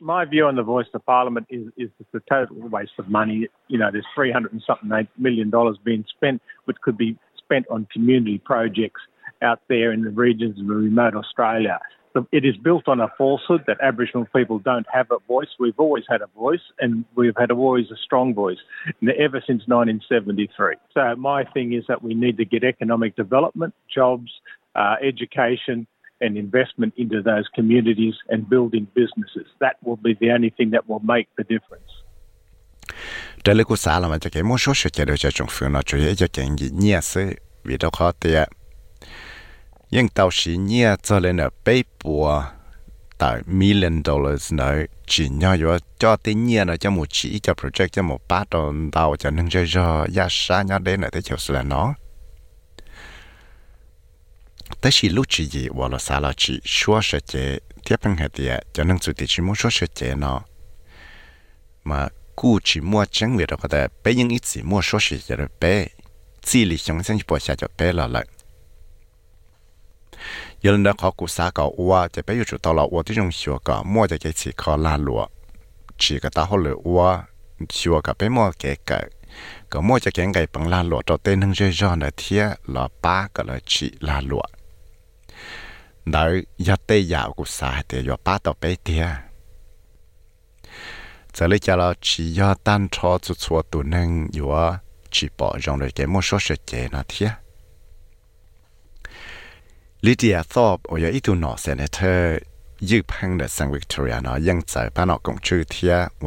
[0.00, 3.48] my view on the voice of Parliament is, is it's a total waste of money.
[3.68, 7.86] You know, there's 300 and something million dollars being spent, which could be spent on
[7.92, 9.00] community projects
[9.42, 11.78] out there in the regions of remote Australia.
[12.32, 15.48] It is built on a falsehood that Aboriginal people don't have a voice.
[15.60, 18.58] We've always had a voice, and we've had always a strong voice
[19.02, 20.74] ever since 1973.
[20.94, 24.32] So my thing is that we need to get economic development, jobs,
[24.74, 25.86] uh, education,
[26.20, 29.46] and investment into those communities and building businesses.
[29.60, 31.92] That will be the only thing that will make the difference.
[33.44, 35.48] Đây là cuộc xã là mà cho cái một số sự chế độ cho trong
[35.50, 38.48] phương nó chủ yếu cho cái gì nhẹ sự vì đó khó tiệt.
[39.90, 42.42] Nhưng tàu sĩ nhẹ cho lên ở bê bùa
[43.18, 44.72] tại million dollars nó
[45.06, 48.50] chỉ nhau yo, cho tiền nhẹ nó cho một chỉ cho project cho một bát
[48.50, 51.94] đồ tàu cho nên cho cho giá xa nhau đến là tới chiều là nó.
[54.80, 57.34] แต่ชีลูกชีจีว่าเราสาเาชีชัวเสจ
[57.82, 60.38] เทียบพังเดียจะนั่งสุดที่ชิมัวชัวเสจเนาะ
[61.88, 62.00] มา
[62.40, 65.64] กู้ชิมัวจังเวเราก็แต่ไปยังอีสิมัวชัวเสจเราไป
[66.46, 68.22] ซีลิชงเส้นปวดชาจะไปเราละ
[70.64, 75.22] ยันเด็กขอกูสาเก็ว่าจะไปอยู่จุดตลอดว่าที่จงชัวก็มัวจะเกี่ยชีคอลาลัว
[76.00, 77.10] ชีก็ตาหัวเลยว่า
[77.76, 79.02] ชัวก็ไปมัวเกี่ยกับ
[79.72, 84.44] ก็มัวจะเก่งไก่ปังลาลัวตัวเต้นทั้งเจ้าหน้าที่หล่อป้าก็เลยชีลาลัว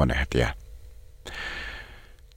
[0.04, 0.46] นไหนเดีย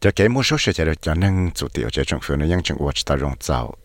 [0.04, 3.36] จะเก็บมือsố sự chế được cho nên chủ tiểu chế trong phương nóยังchừng uất ta rong
[3.40, 3.83] zao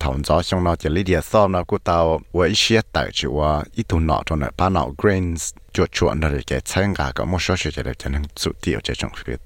[0.00, 3.30] thông gió xong nó chỉ lý địa sau nó của tao với xe tại chỗ
[3.40, 6.94] và ít thùng nọ cho nó ba nọ grains cho chuẩn nó để chạy sang
[6.94, 9.36] cả có một số sự chạy để chạy năng sự tiêu cho trong phía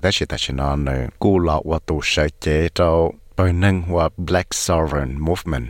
[0.00, 4.08] đó là tại nó này cú lọ và tổ sẽ chế cho bởi năng và
[4.16, 5.66] black sovereign movement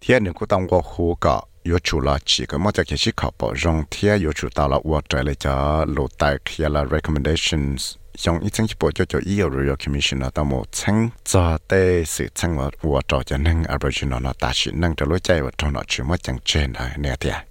[0.00, 3.12] thiên những cú tông qua khu cọ yo chu la chỉ có một cái chỉ
[3.16, 6.68] khảo bỏ rằng thiên yo chu tao là qua trời lại cho lộ tại kia
[6.68, 17.45] là recommendations 用一层去报就就 EU Royal Commission 那到某层做的事层我我找着能 Aboriginal 那大是能着路在我找那去么讲真的那点。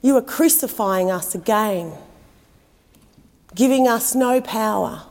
[0.00, 1.92] You are crucifying us again,
[3.54, 5.02] giving us no power.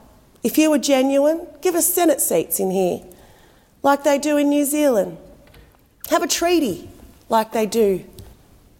[0.43, 3.01] If you were genuine, give us Senate seats in here,
[3.83, 5.17] like they do in New Zealand.
[6.09, 6.89] Have a treaty,
[7.29, 8.03] like they do.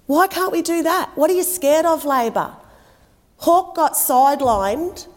[0.07, 1.11] Why can't we do that?
[1.15, 2.55] What are you scared of, Labor?
[3.37, 5.07] Hawke got sidelined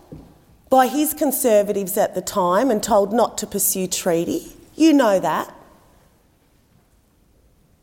[0.71, 4.53] by his Conservatives at the time and told not to pursue treaty.
[4.75, 5.55] You know that.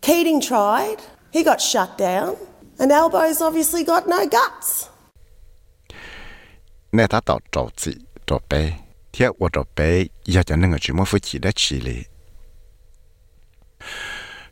[0.02, 0.98] Keating tried,
[1.32, 2.36] he got shut down,
[2.78, 4.88] and Albo's obviously got no guts.
[6.89, 8.74] 那他到找自找背，
[9.12, 12.06] 贴我找背，要叫那个什么夫妻的起来。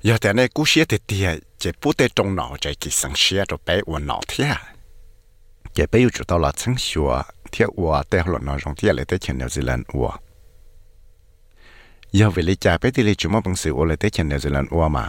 [0.02, 4.58] 要在那故事的点，这不得中脑这给生些着背我脑贴，
[5.74, 7.02] 这背又知道了成学。
[7.55, 10.13] เที่ยววัวแต่หลอนอนจงเที่ยวเลยแต่เชนยนิวซีแลนด์ว่า
[12.19, 15.07] ยาวเวลิจ่าไปที่เลิจุมอบังสือเลยแต่เชนยนิวซีแลนด์ว่ามา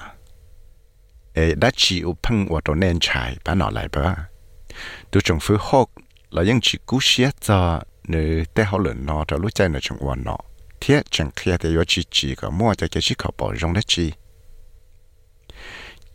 [1.33, 3.97] เอดัชชีอุพังวัวตัวเนนชายป้าหนอไหลป
[5.11, 5.87] ตัวจงฟื้นหก
[6.33, 7.59] เรายังชีกู้เชียจ่อ
[8.09, 10.41] เนื้อแต่เขหลอนอนจะรู้ใจเนื้อจงวัวเนาะ
[10.79, 14.05] เที่ยจังเคลียแต่ยอชีจีก็มั่วจะเกชิเขาปองได้ชี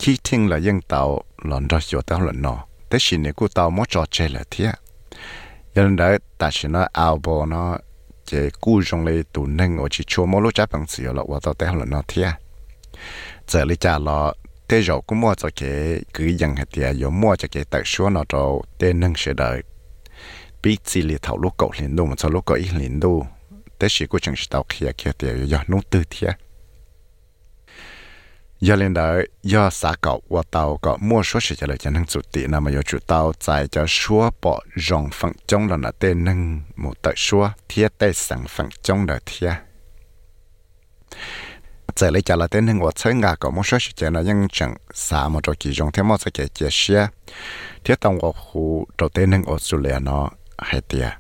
[0.01, 1.03] ขี้ทิ้งเรายังเตา
[1.47, 2.55] หลอนดอกหยดเตาหลอนนอ
[2.89, 4.71] แต่ชินเนี่ยกูเตามั่วจอเจเลยเที่ย
[5.75, 7.79] Nhân đó ta chỉ nó áo bò nó
[8.25, 11.23] chế cú trong lấy tụ nâng ở chỉ chua mỗi lúc chạy bằng sự là
[11.23, 12.31] của tao tế là nó thế.
[13.47, 14.33] Giờ lấy trả là
[14.71, 17.83] thế rồi cũng mua cho cái cứ dần hết tiền rồi mua cho cái tài
[17.85, 19.63] số nó cho tên nâng sẽ đợi
[20.63, 23.27] bị chỉ lấy thầu lúc cậu liền đu mà cho lúc cậu ít liền đu
[23.79, 26.35] thế chỉ của chẳng tao kia kia tiền rồi nó tư thiệt
[28.61, 31.91] giờ lên đó giờ xã cậu và tàu có mua số sẽ trả lời cho
[32.09, 35.91] chủ tỷ nào mà chủ tàu chạy cho số bỏ rong phẳng trong là nó
[35.99, 36.25] tên
[36.77, 39.51] một tờ số thiết tê sẵn phẳng trong đời thiết
[41.95, 44.25] chạy lấy trả lời tên nâng và chơi ngà có mua số sẽ trả lời
[44.27, 46.71] nhưng chẳng xã một trò kỳ rong thêm một sẽ kể chia
[48.19, 51.13] của khu đầu tên nâng ở lẻ nó hay tiệt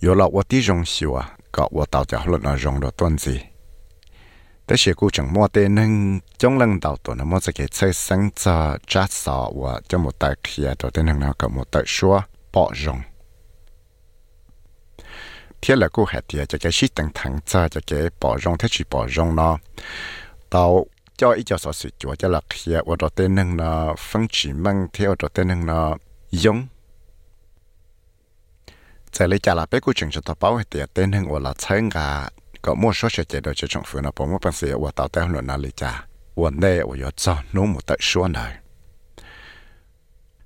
[0.00, 2.90] giờ là ở tí rong xíu à có ở tàu cho họ nó rong đồ
[2.90, 3.40] tuần gì
[4.66, 5.92] แต่เชื่อกูจังมัวเตนึง
[6.40, 8.56] จงลังดาวตัวนะมัวจะเกิดใช้สังจะ
[8.90, 12.14] จัดสอว่าจะหมดแต่เคลียตัวเตนึงนะกับหมดแต่ชัว
[12.54, 12.98] ปอจง
[15.58, 19.54] เที่ยละกูหัดเดียจะเกิดชิตังทังจะจะเกิดปอจงเทชีปอจงเนาะ
[20.50, 20.64] เตา
[21.20, 23.70] จ้าอีเจ้าสอสิจัวจะหลักเฮียว่าตัวเตนึงนะ
[24.08, 25.78] ฟังจีมังเที่ยวตัวเตนึงนะ
[26.44, 26.58] ยง
[29.14, 32.08] จะเลยจะลาไปกูจึงจะตบเอาให้เตียเตนึงว่าละใช้งา
[32.61, 34.91] có mua số sẽ chạy được cho trong phủ nó bỏ mua bằng sự và
[34.95, 38.27] tạo tạo luận nào lý cha vấn đề và yếu cho nó một tại số
[38.27, 38.57] này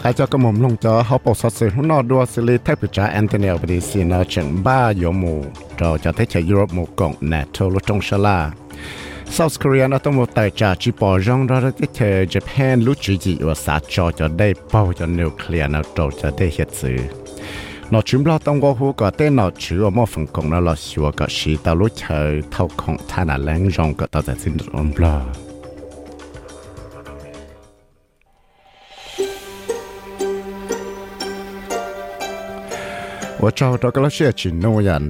[0.07, 5.35] ให้เจ้ากระหม่อมลงจอเขาปกสอดสื่อหุ่นนอดัวสิลิเทปิจาแอนเทเนียบดีซีเนอร์เฉิงบ้าโยมู
[5.77, 8.39] เราจะเทชยุโรปหมู่กองแนโทลุจงชลา
[9.35, 11.99] South Korea นะต้องมาแต่จากจีปอจงเราจะเท
[12.33, 16.99] ญี่ปุ่นลุจิจิว่าสาจอจะได้เป่าจะนิวเคลียร์นะเราจะได้เหตุสื่อ
[17.93, 22.19] นอชิมเราต้องก็หูก็เต้นนอชื่อว่าฝั่งกองเราชัวก็ชีตาลุเชอ
[22.51, 25.46] เท่าของท่านาแรงจงก็ต่อจากสินรอนบลา
[33.36, 35.00] งโปรแกรม the SBS มอง Facebook page กองต่จีที่ไฟที่สุดๆเราก็มีมลงเต่าที่อยากเทียชี้ให้เราเศร้าเลยนอละจะไปมาเลยตาชินจีดัวยอ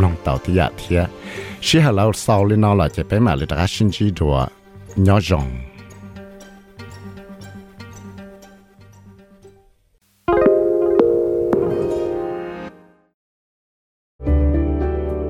[0.00, 0.14] lòng
[1.80, 2.88] hà là
[3.20, 3.36] mà
[3.92, 4.10] chi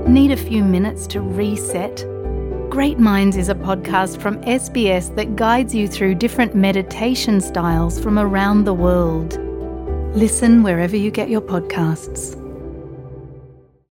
[0.09, 2.05] Need a few minutes to reset?
[2.71, 8.19] Great Minds is a podcast from SBS that guides you through different meditation styles from
[8.19, 9.46] around the world.
[10.17, 12.46] Listen wherever you get your podcasts.